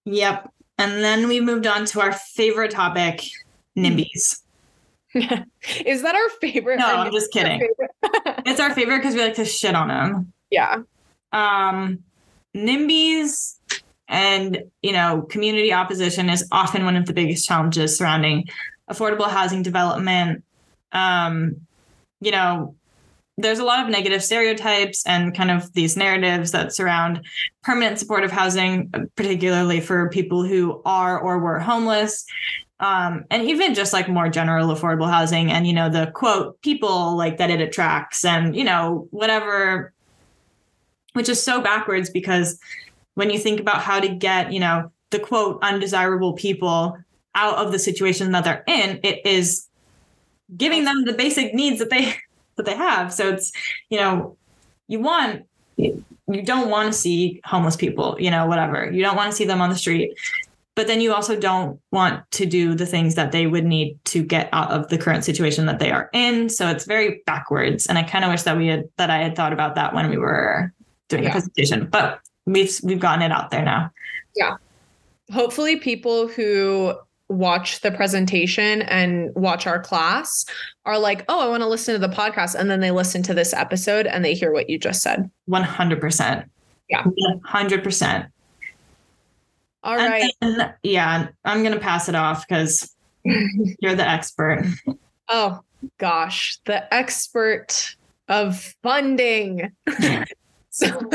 Yep. 0.07 0.51
And 0.79 1.05
then 1.05 1.29
we 1.29 1.41
moved 1.41 1.67
on 1.67 1.85
to 1.87 2.01
our 2.01 2.13
favorite 2.13 2.71
topic 2.71 3.23
NIMBYs 3.77 4.41
Is 5.85 6.03
that 6.03 6.15
our 6.15 6.29
favorite? 6.41 6.79
No, 6.79 6.87
I'm 6.87 7.13
just 7.13 7.33
kidding. 7.33 7.69
it's 8.47 8.61
our 8.61 8.73
favorite 8.73 8.99
because 8.99 9.15
we 9.15 9.23
like 9.23 9.35
to 9.35 9.45
shit 9.45 9.75
on 9.75 9.89
them. 9.89 10.33
Yeah. 10.51 10.83
Um, 11.33 12.05
NIMBYs 12.55 13.57
and 14.09 14.65
you 14.83 14.93
know 14.93 15.23
community 15.23 15.73
opposition 15.73 16.29
is 16.29 16.47
often 16.51 16.85
one 16.85 16.97
of 16.97 17.07
the 17.07 17.13
biggest 17.13 17.47
challenges 17.47 17.97
surrounding 17.97 18.49
affordable 18.91 19.29
housing 19.29 19.63
development. 19.63 20.45
Um, 20.93 21.57
you 22.21 22.31
know, 22.31 22.75
there's 23.37 23.59
a 23.59 23.65
lot 23.65 23.85
of 23.85 23.91
negative 23.91 24.23
stereotypes 24.23 25.05
and 25.07 25.35
kind 25.35 25.51
of 25.51 25.73
these 25.73 25.97
narratives 25.97 26.53
that 26.53 26.73
surround 26.73 27.25
permanent 27.63 27.99
supportive 27.99 28.31
housing, 28.31 28.93
particularly 29.17 29.81
for 29.81 30.09
people 30.11 30.45
who 30.45 30.83
are 30.85 31.19
or 31.19 31.39
were 31.39 31.59
homeless 31.59 32.27
um, 32.81 33.25
and 33.31 33.45
even 33.45 33.75
just 33.75 33.93
like 33.93 34.09
more 34.09 34.29
general 34.29 34.69
affordable 34.69 35.11
housing 35.11 35.51
and 35.51 35.67
you 35.67 35.73
know 35.73 35.89
the 35.89 36.11
quote 36.13 36.61
people 36.63 37.17
like 37.17 37.39
that 37.39 37.51
it 37.51 37.61
attracts 37.61 38.25
and 38.25 38.57
you 38.57 38.65
know 38.65 39.07
whatever 39.11 39.93
which 41.13 41.29
is 41.29 41.43
so 41.43 41.61
backwards 41.61 42.11
because 42.11 42.59
when 43.15 43.31
you 43.31 43.39
think 43.39 43.61
about 43.61 43.83
how 43.83 44.01
to 44.01 44.09
get 44.09 44.53
you 44.53 44.61
know 44.61 44.91
the 45.11 45.19
quote 45.19 45.59
undesirable 45.63 46.33
people 46.33 46.97
out 47.35 47.57
of 47.57 47.71
the 47.71 47.79
situation 47.79 48.33
that 48.33 48.45
they're 48.45 48.65
in 48.67 48.99
it 49.03 49.25
is 49.25 49.69
giving 50.57 50.85
them 50.85 51.05
the 51.05 51.13
basic 51.13 51.55
needs 51.55 51.79
that 51.79 51.91
they 51.91 52.15
that 52.57 52.67
they 52.67 52.77
have. 52.77 53.13
So 53.13 53.29
it's 53.29 53.53
you 53.89 53.99
know 53.99 54.37
you 54.89 55.01
want 55.01 55.47
you 55.77 56.43
don't 56.45 56.71
want 56.71 56.93
to 56.93 56.99
see 56.99 57.41
homeless 57.45 57.77
people 57.77 58.17
you 58.19 58.31
know 58.31 58.47
whatever. 58.47 58.91
You 58.91 59.03
don't 59.03 59.17
want 59.17 59.31
to 59.31 59.37
see 59.37 59.45
them 59.45 59.61
on 59.61 59.71
the 59.71 59.77
street 59.77 60.13
but 60.77 60.87
then 60.87 61.01
you 61.01 61.13
also 61.13 61.39
don't 61.39 61.79
want 61.91 62.29
to 62.31 62.47
do 62.47 62.75
the 62.75 62.87
things 62.87 63.15
that 63.15 63.33
they 63.33 63.47
would 63.47 63.65
need 63.65 63.99
to 64.05 64.23
get 64.23 64.49
out 64.53 64.71
of 64.71 64.89
the 64.89 64.97
current 64.97 65.25
situation 65.25 65.67
that 65.67 65.79
they 65.79 65.91
are 65.91 66.09
in 66.13 66.49
so 66.49 66.69
it's 66.69 66.85
very 66.85 67.23
backwards 67.27 67.87
and 67.87 67.99
i 67.99 68.03
kind 68.03 68.25
of 68.25 68.31
wish 68.31 68.43
that 68.43 68.57
we 68.57 68.67
had 68.69 68.85
that 68.97 69.11
i 69.11 69.19
had 69.19 69.37
thought 69.37 69.53
about 69.53 69.75
that 69.75 69.95
when 69.95 70.09
we 70.09 70.17
were 70.17 70.73
doing 71.09 71.23
yeah. 71.23 71.31
the 71.31 71.33
presentation 71.33 71.87
but 71.87 72.21
we've 72.47 72.79
we've 72.83 73.01
gotten 73.01 73.23
it 73.23 73.33
out 73.33 73.51
there 73.51 73.65
now 73.65 73.91
yeah 74.37 74.57
hopefully 75.33 75.77
people 75.77 76.29
who 76.29 76.95
watch 77.31 77.81
the 77.81 77.93
presentation 77.93 78.83
and 78.83 79.31
watch 79.35 79.67
our 79.67 79.81
class 79.81 80.45
are 80.85 80.99
like, 80.99 81.25
oh, 81.29 81.41
I 81.41 81.49
want 81.49 81.63
to 81.63 81.69
listen 81.69 81.99
to 81.99 82.07
the 82.07 82.13
podcast. 82.13 82.57
And 82.57 82.69
then 82.69 82.81
they 82.81 82.91
listen 82.91 83.23
to 83.23 83.35
this 83.35 83.55
episode 83.55 84.07
and 84.07 84.25
they 84.25 84.35
hear 84.35 84.53
what 84.53 84.69
you 84.69 84.79
just 84.79 85.01
said. 85.01 85.31
100%. 85.49 86.45
Yeah. 86.89 87.05
100%. 87.05 88.29
All 89.83 89.99
And 89.99 90.11
right. 90.11 90.33
then, 90.41 90.75
yeah, 90.83 91.29
I'm 91.45 91.63
going 91.63 91.75
to 91.75 91.81
pass 91.81 92.09
it 92.09 92.15
off 92.15 92.47
because 92.47 92.95
you're 93.25 93.95
the 93.95 94.09
expert. 94.09 94.67
Oh 95.29 95.61
gosh, 95.99 96.59
the 96.67 96.93
expert 96.93 97.97
of 98.29 98.75
funding. 98.83 99.73
so, 100.71 101.09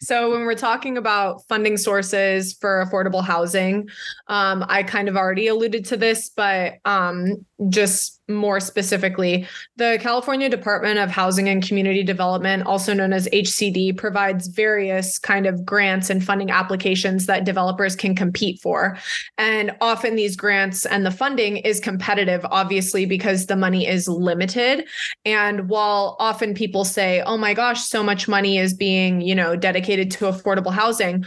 so 0.00 0.30
when 0.30 0.42
we're 0.42 0.54
talking 0.54 0.96
about 0.96 1.42
funding 1.48 1.76
sources 1.76 2.54
for 2.54 2.84
affordable 2.84 3.24
housing, 3.24 3.88
um, 4.28 4.64
I 4.68 4.82
kind 4.82 5.08
of 5.08 5.16
already 5.16 5.48
alluded 5.48 5.84
to 5.86 5.96
this, 5.96 6.30
but 6.30 6.74
um, 6.84 7.44
just 7.68 8.20
more 8.28 8.60
specifically, 8.60 9.46
the 9.76 9.98
California 10.00 10.48
Department 10.48 10.98
of 10.98 11.10
Housing 11.10 11.48
and 11.48 11.66
Community 11.66 12.02
Development, 12.02 12.64
also 12.64 12.94
known 12.94 13.12
as 13.12 13.28
HCD, 13.28 13.96
provides 13.96 14.46
various 14.46 15.18
kind 15.18 15.46
of 15.46 15.64
grants 15.64 16.08
and 16.10 16.24
funding 16.24 16.50
applications 16.50 17.26
that 17.26 17.44
developers 17.44 17.96
can 17.96 18.14
compete 18.14 18.60
for. 18.60 18.96
And 19.36 19.72
often 19.80 20.14
these 20.14 20.36
grants 20.36 20.86
and 20.86 21.04
the 21.04 21.10
funding 21.10 21.58
is 21.58 21.80
competitive, 21.80 22.46
obviously, 22.50 23.04
because 23.04 23.46
the 23.46 23.56
money 23.56 23.86
is 23.86 24.08
limited. 24.08 24.86
And 25.24 25.68
while 25.68 26.16
often 26.20 26.54
people 26.54 26.84
say, 26.84 27.22
oh 27.22 27.36
my 27.36 27.52
gosh, 27.52 27.82
so 27.82 28.02
much 28.02 28.28
money 28.28 28.58
is 28.58 28.72
being, 28.72 29.20
you 29.20 29.34
know, 29.34 29.39
dedicated 29.56 30.10
to 30.12 30.26
affordable 30.26 30.72
housing. 30.72 31.24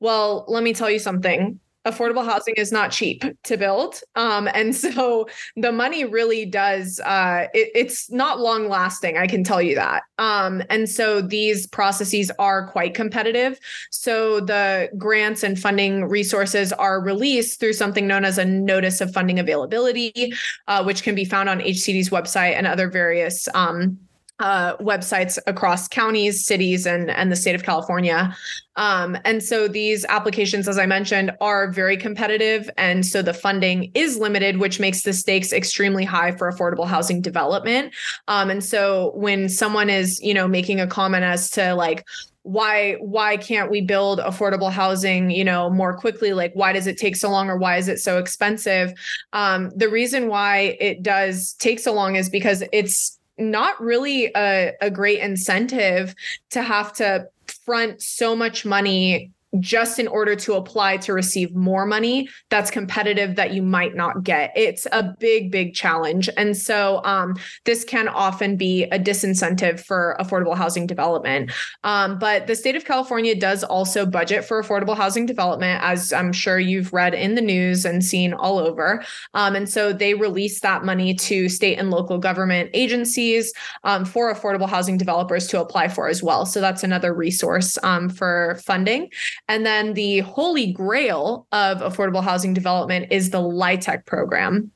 Well, 0.00 0.44
let 0.48 0.62
me 0.62 0.72
tell 0.72 0.90
you 0.90 0.98
something. 0.98 1.58
Affordable 1.86 2.24
housing 2.24 2.54
is 2.56 2.70
not 2.70 2.90
cheap 2.90 3.24
to 3.44 3.56
build. 3.56 4.00
Um, 4.14 4.48
and 4.52 4.74
so 4.84 5.26
the 5.56 5.72
money 5.72 6.04
really 6.04 6.44
does 6.44 7.00
uh, 7.00 7.46
it, 7.54 7.70
it's 7.74 8.10
not 8.10 8.40
long 8.40 8.68
lasting 8.68 9.16
i 9.16 9.26
can 9.26 9.42
tell 9.42 9.62
you 9.62 9.74
that. 9.74 10.02
Um, 10.18 10.62
and 10.68 10.88
so 10.88 11.22
these 11.22 11.66
processes 11.66 12.30
are 12.38 12.66
quite 12.66 12.94
competitive. 12.94 13.58
So 13.90 14.40
the 14.40 14.90
grants 14.98 15.42
and 15.42 15.58
funding 15.58 16.04
resources 16.04 16.72
are 16.74 17.00
released 17.00 17.60
through 17.60 17.72
something 17.74 18.06
known 18.06 18.24
as 18.24 18.38
a 18.38 18.44
notice 18.44 19.00
of 19.00 19.12
funding 19.12 19.38
availability 19.38 20.32
uh, 20.66 20.84
which 20.84 21.02
can 21.02 21.14
be 21.14 21.24
found 21.24 21.48
on 21.48 21.60
hcd's 21.60 22.10
website 22.10 22.54
and 22.54 22.66
other 22.66 22.88
various 22.88 23.48
um, 23.54 23.98
uh, 24.40 24.76
websites 24.76 25.38
across 25.46 25.88
counties, 25.88 26.44
cities, 26.44 26.86
and 26.86 27.10
and 27.10 27.32
the 27.32 27.36
state 27.36 27.54
of 27.54 27.62
California. 27.62 28.34
Um, 28.76 29.18
and 29.24 29.42
so 29.42 29.66
these 29.66 30.04
applications, 30.08 30.68
as 30.68 30.78
I 30.78 30.86
mentioned, 30.86 31.32
are 31.40 31.70
very 31.72 31.96
competitive, 31.96 32.70
and 32.76 33.04
so 33.04 33.22
the 33.22 33.34
funding 33.34 33.90
is 33.94 34.18
limited, 34.18 34.58
which 34.58 34.78
makes 34.78 35.02
the 35.02 35.12
stakes 35.12 35.52
extremely 35.52 36.04
high 36.04 36.32
for 36.32 36.50
affordable 36.50 36.86
housing 36.86 37.20
development. 37.20 37.92
Um, 38.28 38.50
and 38.50 38.62
so 38.62 39.12
when 39.16 39.48
someone 39.48 39.90
is, 39.90 40.20
you 40.22 40.34
know, 40.34 40.46
making 40.46 40.80
a 40.80 40.86
comment 40.86 41.24
as 41.24 41.50
to 41.50 41.74
like 41.74 42.04
why 42.48 42.94
why 43.00 43.36
can't 43.36 43.70
we 43.70 43.82
build 43.82 44.20
affordable 44.20 44.72
housing 44.72 45.30
you 45.30 45.44
know 45.44 45.68
more 45.68 45.94
quickly 45.94 46.32
like 46.32 46.50
why 46.54 46.72
does 46.72 46.86
it 46.86 46.96
take 46.96 47.14
so 47.14 47.28
long 47.28 47.50
or 47.50 47.58
why 47.58 47.76
is 47.76 47.88
it 47.88 47.98
so 47.98 48.16
expensive 48.16 48.90
um, 49.34 49.70
the 49.76 49.88
reason 49.88 50.28
why 50.28 50.76
it 50.80 51.02
does 51.02 51.52
take 51.54 51.78
so 51.78 51.92
long 51.92 52.16
is 52.16 52.30
because 52.30 52.62
it's 52.72 53.17
not 53.38 53.80
really 53.80 54.30
a, 54.36 54.72
a 54.80 54.90
great 54.90 55.20
incentive 55.20 56.14
to 56.50 56.62
have 56.62 56.92
to 56.94 57.28
front 57.64 58.02
so 58.02 58.34
much 58.36 58.64
money 58.64 59.30
just 59.60 59.98
in 59.98 60.08
order 60.08 60.36
to 60.36 60.54
apply 60.54 60.96
to 60.98 61.12
receive 61.12 61.54
more 61.54 61.86
money 61.86 62.28
that's 62.50 62.70
competitive 62.70 63.36
that 63.36 63.52
you 63.52 63.62
might 63.62 63.94
not 63.94 64.22
get. 64.22 64.52
It's 64.54 64.86
a 64.92 65.14
big 65.18 65.50
big 65.50 65.74
challenge. 65.74 66.28
And 66.36 66.56
so 66.56 67.02
um, 67.04 67.36
this 67.64 67.84
can 67.84 68.08
often 68.08 68.56
be 68.56 68.84
a 68.84 68.98
disincentive 68.98 69.80
for 69.80 70.16
affordable 70.20 70.56
housing 70.56 70.86
development. 70.86 71.50
Um, 71.84 72.18
but 72.18 72.46
the 72.46 72.56
state 72.56 72.76
of 72.76 72.84
california 72.84 73.34
does 73.34 73.64
also 73.64 74.04
budget 74.04 74.44
for 74.44 74.62
affordable 74.62 74.96
housing 74.96 75.26
development 75.26 75.82
as 75.82 76.12
i'm 76.12 76.32
sure 76.32 76.58
you've 76.58 76.92
read 76.92 77.14
in 77.14 77.34
the 77.34 77.40
news 77.40 77.84
and 77.84 78.04
seen 78.04 78.32
all 78.34 78.58
over. 78.58 79.04
Um, 79.34 79.54
and 79.54 79.68
so 79.68 79.92
they 79.92 80.14
release 80.14 80.60
that 80.60 80.84
money 80.84 81.14
to 81.14 81.48
state 81.48 81.78
and 81.78 81.90
local 81.90 82.18
government 82.18 82.70
agencies 82.74 83.52
um, 83.84 84.04
for 84.04 84.32
affordable 84.32 84.68
housing 84.68 84.98
developers 84.98 85.46
to 85.48 85.60
apply 85.60 85.88
for 85.88 86.08
as 86.08 86.22
well. 86.22 86.46
So 86.46 86.60
that's 86.60 86.84
another 86.84 87.14
resource 87.14 87.78
um, 87.82 88.08
for 88.08 88.58
funding 88.64 89.10
and 89.48 89.64
then 89.64 89.94
the 89.94 90.20
holy 90.20 90.72
grail 90.72 91.46
of 91.52 91.78
affordable 91.78 92.22
housing 92.22 92.54
development 92.54 93.10
is 93.10 93.30
the 93.30 93.38
LIHTC 93.38 94.04
program. 94.06 94.70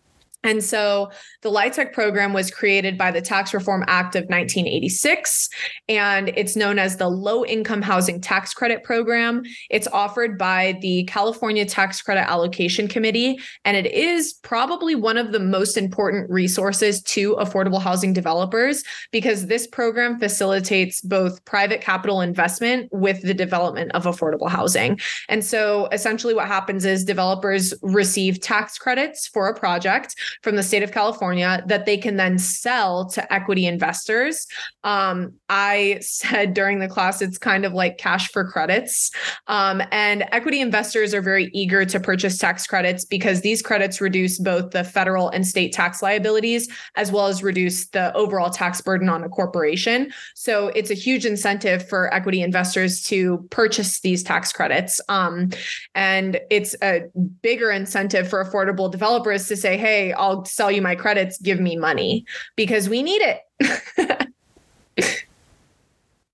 And 0.44 0.62
so 0.62 1.10
the 1.42 1.50
LIHTC 1.50 1.92
program 1.92 2.32
was 2.32 2.50
created 2.50 2.98
by 2.98 3.10
the 3.10 3.20
Tax 3.20 3.54
Reform 3.54 3.84
Act 3.86 4.16
of 4.16 4.22
1986, 4.24 5.48
and 5.88 6.30
it's 6.30 6.56
known 6.56 6.78
as 6.78 6.96
the 6.96 7.08
Low 7.08 7.44
Income 7.44 7.82
Housing 7.82 8.20
Tax 8.20 8.52
Credit 8.52 8.82
Program. 8.82 9.42
It's 9.70 9.86
offered 9.88 10.36
by 10.38 10.78
the 10.80 11.04
California 11.04 11.64
Tax 11.64 12.02
Credit 12.02 12.28
Allocation 12.28 12.88
Committee, 12.88 13.38
and 13.64 13.76
it 13.76 13.86
is 13.86 14.34
probably 14.42 14.94
one 14.94 15.16
of 15.16 15.32
the 15.32 15.38
most 15.38 15.76
important 15.76 16.28
resources 16.28 17.02
to 17.02 17.36
affordable 17.36 17.80
housing 17.80 18.12
developers 18.12 18.82
because 19.12 19.46
this 19.46 19.66
program 19.66 20.18
facilitates 20.18 21.00
both 21.02 21.44
private 21.44 21.80
capital 21.80 22.20
investment 22.20 22.88
with 22.92 23.22
the 23.22 23.34
development 23.34 23.92
of 23.92 24.04
affordable 24.04 24.48
housing. 24.48 24.98
And 25.28 25.44
so 25.44 25.88
essentially, 25.92 26.34
what 26.34 26.48
happens 26.48 26.84
is 26.84 27.04
developers 27.04 27.72
receive 27.82 28.40
tax 28.40 28.76
credits 28.78 29.28
for 29.28 29.48
a 29.48 29.54
project 29.54 30.16
from 30.42 30.56
the 30.56 30.62
state 30.62 30.82
of 30.82 30.92
California 30.92 31.62
that 31.66 31.86
they 31.86 31.96
can 31.96 32.16
then 32.16 32.38
sell 32.38 33.06
to 33.10 33.32
equity 33.32 33.66
investors. 33.66 34.46
Um, 34.84 35.34
I 35.48 35.98
said 36.00 36.54
during 36.54 36.78
the 36.78 36.88
class, 36.88 37.22
it's 37.22 37.38
kind 37.38 37.64
of 37.64 37.72
like 37.72 37.98
cash 37.98 38.30
for 38.30 38.44
credits. 38.48 39.10
Um, 39.46 39.82
and 39.92 40.24
equity 40.32 40.60
investors 40.60 41.14
are 41.14 41.22
very 41.22 41.50
eager 41.52 41.84
to 41.84 42.00
purchase 42.00 42.38
tax 42.38 42.66
credits 42.66 43.04
because 43.04 43.40
these 43.40 43.62
credits 43.62 44.00
reduce 44.00 44.38
both 44.38 44.70
the 44.70 44.84
federal 44.84 45.28
and 45.28 45.46
state 45.46 45.72
tax 45.72 46.02
liabilities, 46.02 46.68
as 46.96 47.12
well 47.12 47.26
as 47.26 47.42
reduce 47.42 47.88
the 47.88 48.14
overall 48.14 48.50
tax 48.50 48.80
burden 48.80 49.08
on 49.08 49.24
a 49.24 49.28
corporation. 49.28 50.12
So 50.34 50.68
it's 50.68 50.90
a 50.90 50.94
huge 50.94 51.26
incentive 51.26 51.88
for 51.88 52.12
equity 52.12 52.42
investors 52.42 53.02
to 53.04 53.46
purchase 53.50 54.00
these 54.00 54.22
tax 54.22 54.52
credits. 54.52 55.00
Um, 55.08 55.50
and 55.94 56.40
it's 56.50 56.74
a 56.82 57.02
bigger 57.42 57.70
incentive 57.70 58.28
for 58.28 58.44
affordable 58.44 58.90
developers 58.90 59.48
to 59.48 59.56
say, 59.56 59.76
hey, 59.76 60.12
I'll 60.22 60.44
sell 60.44 60.70
you 60.70 60.80
my 60.80 60.94
credits, 60.94 61.38
give 61.38 61.60
me 61.60 61.76
money 61.76 62.24
because 62.56 62.88
we 62.88 63.02
need 63.02 63.22
it. 63.22 64.28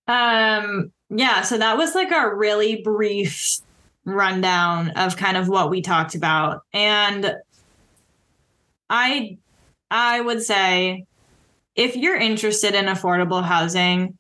Um, 0.09 0.91
yeah, 1.11 1.43
so 1.43 1.59
that 1.59 1.77
was 1.77 1.95
like 1.95 2.11
a 2.11 2.35
really 2.35 2.83
brief 2.83 3.59
rundown 4.05 4.91
of 4.91 5.19
kind 5.19 5.37
of 5.37 5.49
what 5.49 5.71
we 5.71 5.83
talked 5.83 6.15
about. 6.15 6.63
And 6.73 7.35
I 8.89 9.37
I 9.91 10.21
would 10.21 10.43
say 10.43 11.05
if 11.77 11.95
you're 11.95 12.17
interested 12.17 12.75
in 12.75 12.87
affordable 12.87 13.45
housing, 13.45 14.17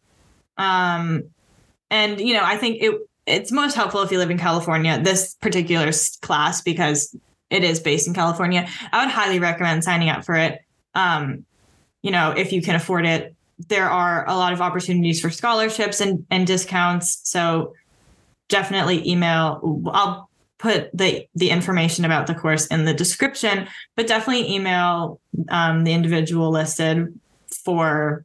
um, 0.59 1.25
and 1.91 2.21
you 2.21 2.35
know, 2.35 2.45
I 2.45 2.59
think 2.59 2.83
it 2.83 2.95
it's 3.27 3.51
most 3.51 3.75
helpful 3.75 4.03
if 4.03 4.13
you 4.13 4.19
live 4.19 4.31
in 4.31 4.39
California, 4.39 5.01
this 5.03 5.35
particular 5.41 5.91
class, 6.21 6.61
because 6.61 7.17
it 7.51 7.65
is 7.65 7.81
based 7.81 8.07
in 8.07 8.15
California. 8.15 8.69
I 8.93 9.05
would 9.05 9.13
highly 9.13 9.39
recommend 9.39 9.85
signing 9.85 10.09
up 10.09 10.25
for 10.25 10.35
it. 10.35 10.61
Um, 10.95 11.45
you 12.03 12.11
know, 12.11 12.33
if 12.33 12.53
you 12.53 12.63
can 12.63 12.75
afford 12.75 13.07
it, 13.07 13.35
there 13.69 13.89
are 13.89 14.29
a 14.29 14.37
lot 14.37 14.53
of 14.53 14.61
opportunities 14.61 15.21
for 15.21 15.31
scholarships 15.31 16.01
and, 16.01 16.25
and 16.31 16.47
discounts. 16.47 17.21
So 17.25 17.75
definitely 18.49 19.09
email. 19.09 19.83
I'll 19.93 20.29
put 20.59 20.91
the 20.97 21.27
the 21.35 21.51
information 21.51 22.05
about 22.05 22.27
the 22.27 22.35
course 22.35 22.67
in 22.67 22.85
the 22.85 22.95
description, 22.95 23.69
but 23.97 24.07
definitely 24.07 24.53
email 24.53 25.21
um, 25.49 25.85
the 25.85 25.93
individual 25.93 26.51
listed 26.51 27.19
for 27.65 28.25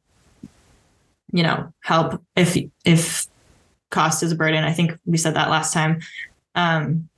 you 1.31 1.43
know 1.43 1.73
help 1.81 2.21
if 2.35 2.57
if 2.85 3.25
cost 3.89 4.23
is 4.23 4.31
a 4.31 4.35
burden. 4.35 4.63
I 4.63 4.73
think 4.73 4.97
we 5.05 5.17
said 5.17 5.35
that 5.35 5.49
last 5.49 5.73
time. 5.73 6.01
Um, 6.55 7.09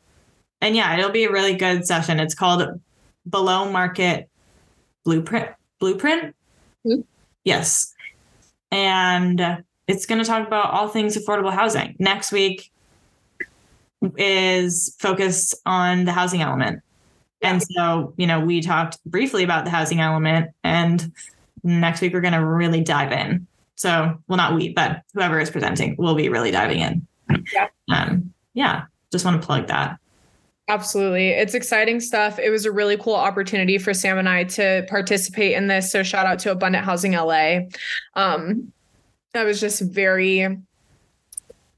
and 0.61 0.75
yeah, 0.75 0.97
it'll 0.97 1.11
be 1.11 1.25
a 1.25 1.31
really 1.31 1.55
good 1.55 1.85
session. 1.85 2.19
It's 2.19 2.35
called 2.35 2.79
Below 3.29 3.71
Market 3.71 4.29
Blueprint. 5.03 5.49
Blueprint. 5.79 6.35
Mm-hmm. 6.85 7.01
Yes, 7.43 7.93
and 8.71 9.63
it's 9.87 10.05
going 10.05 10.19
to 10.19 10.25
talk 10.25 10.47
about 10.47 10.71
all 10.71 10.87
things 10.87 11.17
affordable 11.17 11.53
housing. 11.53 11.95
Next 11.99 12.31
week 12.31 12.71
is 14.17 14.95
focused 14.99 15.55
on 15.65 16.05
the 16.05 16.11
housing 16.11 16.41
element. 16.41 16.81
And 17.41 17.61
so, 17.61 18.13
you 18.17 18.25
know, 18.25 18.39
we 18.39 18.61
talked 18.61 19.03
briefly 19.05 19.43
about 19.43 19.65
the 19.65 19.71
housing 19.71 19.99
element, 19.99 20.49
and 20.63 21.11
next 21.63 22.01
week 22.01 22.13
we're 22.13 22.21
going 22.21 22.33
to 22.33 22.43
really 22.43 22.81
dive 22.81 23.11
in. 23.11 23.45
So, 23.75 24.17
well, 24.27 24.37
not 24.37 24.55
we, 24.55 24.69
but 24.69 25.03
whoever 25.13 25.39
is 25.39 25.51
presenting 25.51 25.95
will 25.97 26.15
be 26.15 26.29
really 26.29 26.49
diving 26.49 26.79
in. 26.79 27.05
Yeah. 27.53 27.67
Um, 27.89 28.33
yeah, 28.53 28.85
just 29.11 29.25
want 29.25 29.39
to 29.39 29.45
plug 29.45 29.67
that. 29.67 29.99
Absolutely. 30.67 31.29
It's 31.29 31.53
exciting 31.53 31.99
stuff. 31.99 32.39
It 32.39 32.49
was 32.49 32.65
a 32.65 32.71
really 32.71 32.97
cool 32.97 33.13
opportunity 33.13 33.77
for 33.77 33.93
Sam 33.93 34.17
and 34.17 34.27
I 34.27 34.45
to 34.45 34.85
participate 34.89 35.53
in 35.53 35.67
this. 35.67 35.91
So 35.91 36.01
shout 36.01 36.25
out 36.25 36.39
to 36.39 36.51
Abundant 36.51 36.83
Housing 36.83 37.11
LA. 37.11 37.59
Um, 38.15 38.71
I 39.35 39.43
was 39.43 39.59
just 39.59 39.81
very, 39.81 40.57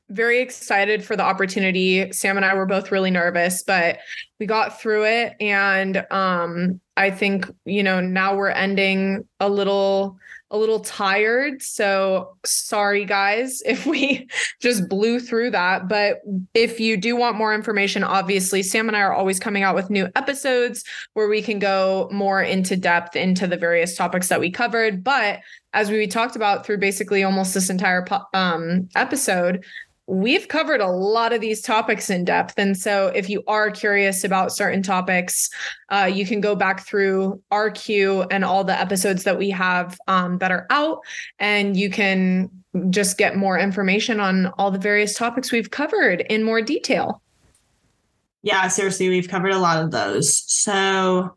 very 0.09 0.39
excited 0.39 1.03
for 1.03 1.17
the 1.17 1.23
opportunity. 1.23 2.13
Sam 2.13 2.37
and 2.37 2.45
I 2.45 2.53
were 2.53 2.65
both 2.65 2.89
really 2.89 3.11
nervous, 3.11 3.61
but 3.61 3.99
we 4.39 4.45
got 4.45 4.79
through 4.79 5.05
it. 5.05 5.35
And 5.41 6.05
um, 6.09 6.79
I 6.95 7.11
think, 7.11 7.45
you 7.65 7.83
know, 7.83 7.99
now 7.99 8.37
we're 8.37 8.51
ending 8.51 9.27
a 9.41 9.49
little 9.49 10.17
a 10.49 10.57
little 10.57 10.79
tired. 10.79 11.61
So 11.61 12.37
sorry, 12.45 13.05
guys, 13.05 13.61
if 13.65 13.85
we 13.85 14.27
just 14.61 14.87
blew 14.87 15.19
through 15.19 15.51
that. 15.51 15.87
But 15.87 16.19
if 16.53 16.79
you 16.79 16.97
do 16.97 17.15
want 17.15 17.37
more 17.37 17.53
information, 17.53 18.03
obviously, 18.03 18.63
Sam 18.63 18.87
and 18.87 18.95
I 18.95 19.01
are 19.01 19.13
always 19.13 19.39
coming 19.39 19.63
out 19.63 19.75
with 19.75 19.89
new 19.89 20.07
episodes 20.15 20.83
where 21.13 21.27
we 21.27 21.41
can 21.41 21.59
go 21.59 22.09
more 22.11 22.41
into 22.41 22.75
depth 22.75 23.15
into 23.15 23.47
the 23.47 23.57
various 23.57 23.95
topics 23.95 24.27
that 24.29 24.39
we 24.39 24.51
covered. 24.51 25.03
But 25.03 25.39
as 25.73 25.91
we 25.91 26.07
talked 26.07 26.35
about 26.35 26.65
through 26.65 26.77
basically 26.77 27.23
almost 27.23 27.53
this 27.53 27.69
entire 27.69 28.05
um, 28.33 28.87
episode, 28.95 29.63
we've 30.07 30.47
covered 30.47 30.79
a 30.79 30.87
lot 30.87 31.33
of 31.33 31.41
these 31.41 31.61
topics 31.61 32.09
in 32.09 32.23
depth. 32.23 32.57
And 32.57 32.77
so 32.77 33.07
if 33.07 33.29
you 33.29 33.43
are 33.45 33.69
curious 33.69 34.23
about 34.23 34.53
certain 34.53 34.81
topics, 34.81 35.49
uh, 35.89 36.09
you 36.11 36.25
can 36.25 36.39
go 36.39 36.55
back 36.55 36.85
through 36.85 37.41
our 37.51 37.69
queue 37.69 38.23
and 38.31 38.45
all 38.45 38.63
the 38.63 38.79
episodes 38.79 39.25
that 39.25 39.37
we 39.37 39.49
have 39.49 39.99
um, 40.07 40.37
that 40.37 40.51
are 40.51 40.65
out, 40.69 41.01
and 41.39 41.75
you 41.75 41.89
can 41.89 42.49
just 42.89 43.17
get 43.17 43.35
more 43.35 43.59
information 43.59 44.19
on 44.19 44.47
all 44.57 44.71
the 44.71 44.79
various 44.79 45.13
topics 45.13 45.51
we've 45.51 45.71
covered 45.71 46.21
in 46.29 46.43
more 46.43 46.61
detail. 46.61 47.21
Yeah, 48.43 48.67
seriously, 48.69 49.09
we've 49.09 49.27
covered 49.27 49.51
a 49.51 49.59
lot 49.59 49.83
of 49.83 49.91
those. 49.91 50.43
So 50.51 51.35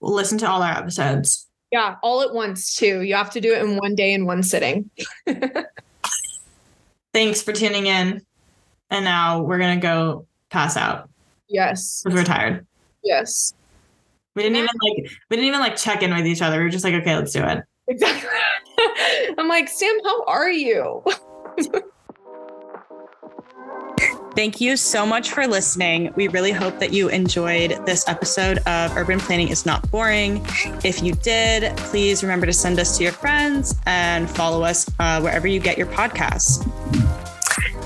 listen 0.00 0.38
to 0.38 0.48
all 0.48 0.62
our 0.62 0.78
episodes. 0.78 1.48
Yeah, 1.72 1.96
all 2.02 2.20
at 2.20 2.34
once, 2.34 2.76
too. 2.76 3.00
You 3.00 3.14
have 3.14 3.30
to 3.30 3.40
do 3.40 3.52
it 3.54 3.62
in 3.62 3.76
one 3.76 3.94
day 3.94 4.12
in 4.12 4.26
one 4.26 4.42
sitting. 4.42 4.90
Thanks 7.12 7.42
for 7.42 7.52
tuning 7.52 7.86
in. 7.86 8.22
And 8.90 9.04
now 9.04 9.42
we're 9.42 9.58
gonna 9.58 9.80
go 9.80 10.26
pass 10.50 10.76
out. 10.76 11.08
Yes. 11.48 12.02
Because 12.02 12.18
we're 12.18 12.24
tired. 12.24 12.66
Yes. 13.04 13.54
We 14.34 14.42
didn't 14.42 14.56
even 14.56 14.68
like 14.82 15.12
we 15.28 15.36
didn't 15.36 15.48
even 15.48 15.60
like 15.60 15.76
check 15.76 16.02
in 16.02 16.14
with 16.14 16.26
each 16.26 16.42
other. 16.42 16.60
We 16.60 16.66
are 16.66 16.70
just 16.70 16.84
like, 16.84 16.94
okay, 16.94 17.16
let's 17.16 17.32
do 17.32 17.42
it. 17.42 17.62
Exactly. 17.88 18.28
I'm 19.38 19.48
like, 19.48 19.68
Sam, 19.68 19.94
how 20.04 20.24
are 20.24 20.50
you? 20.50 21.04
Thank 24.34 24.62
you 24.62 24.78
so 24.78 25.04
much 25.04 25.30
for 25.30 25.46
listening. 25.46 26.10
We 26.16 26.28
really 26.28 26.52
hope 26.52 26.78
that 26.78 26.90
you 26.90 27.08
enjoyed 27.10 27.84
this 27.84 28.08
episode 28.08 28.58
of 28.66 28.96
Urban 28.96 29.20
Planning 29.20 29.48
is 29.48 29.66
Not 29.66 29.88
Boring. 29.90 30.44
If 30.82 31.02
you 31.02 31.12
did, 31.12 31.76
please 31.76 32.22
remember 32.22 32.46
to 32.46 32.52
send 32.52 32.78
us 32.78 32.96
to 32.96 33.04
your 33.04 33.12
friends 33.12 33.74
and 33.84 34.30
follow 34.30 34.62
us 34.62 34.90
uh, 34.98 35.20
wherever 35.20 35.46
you 35.46 35.60
get 35.60 35.76
your 35.76 35.86
podcasts. 35.88 36.64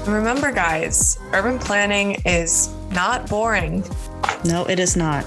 Remember, 0.07 0.53
guys, 0.53 1.19
urban 1.33 1.59
planning 1.59 2.23
is 2.25 2.69
not 2.93 3.29
boring. 3.29 3.83
No, 4.45 4.65
it 4.67 4.79
is 4.79 4.97
not. 4.97 5.25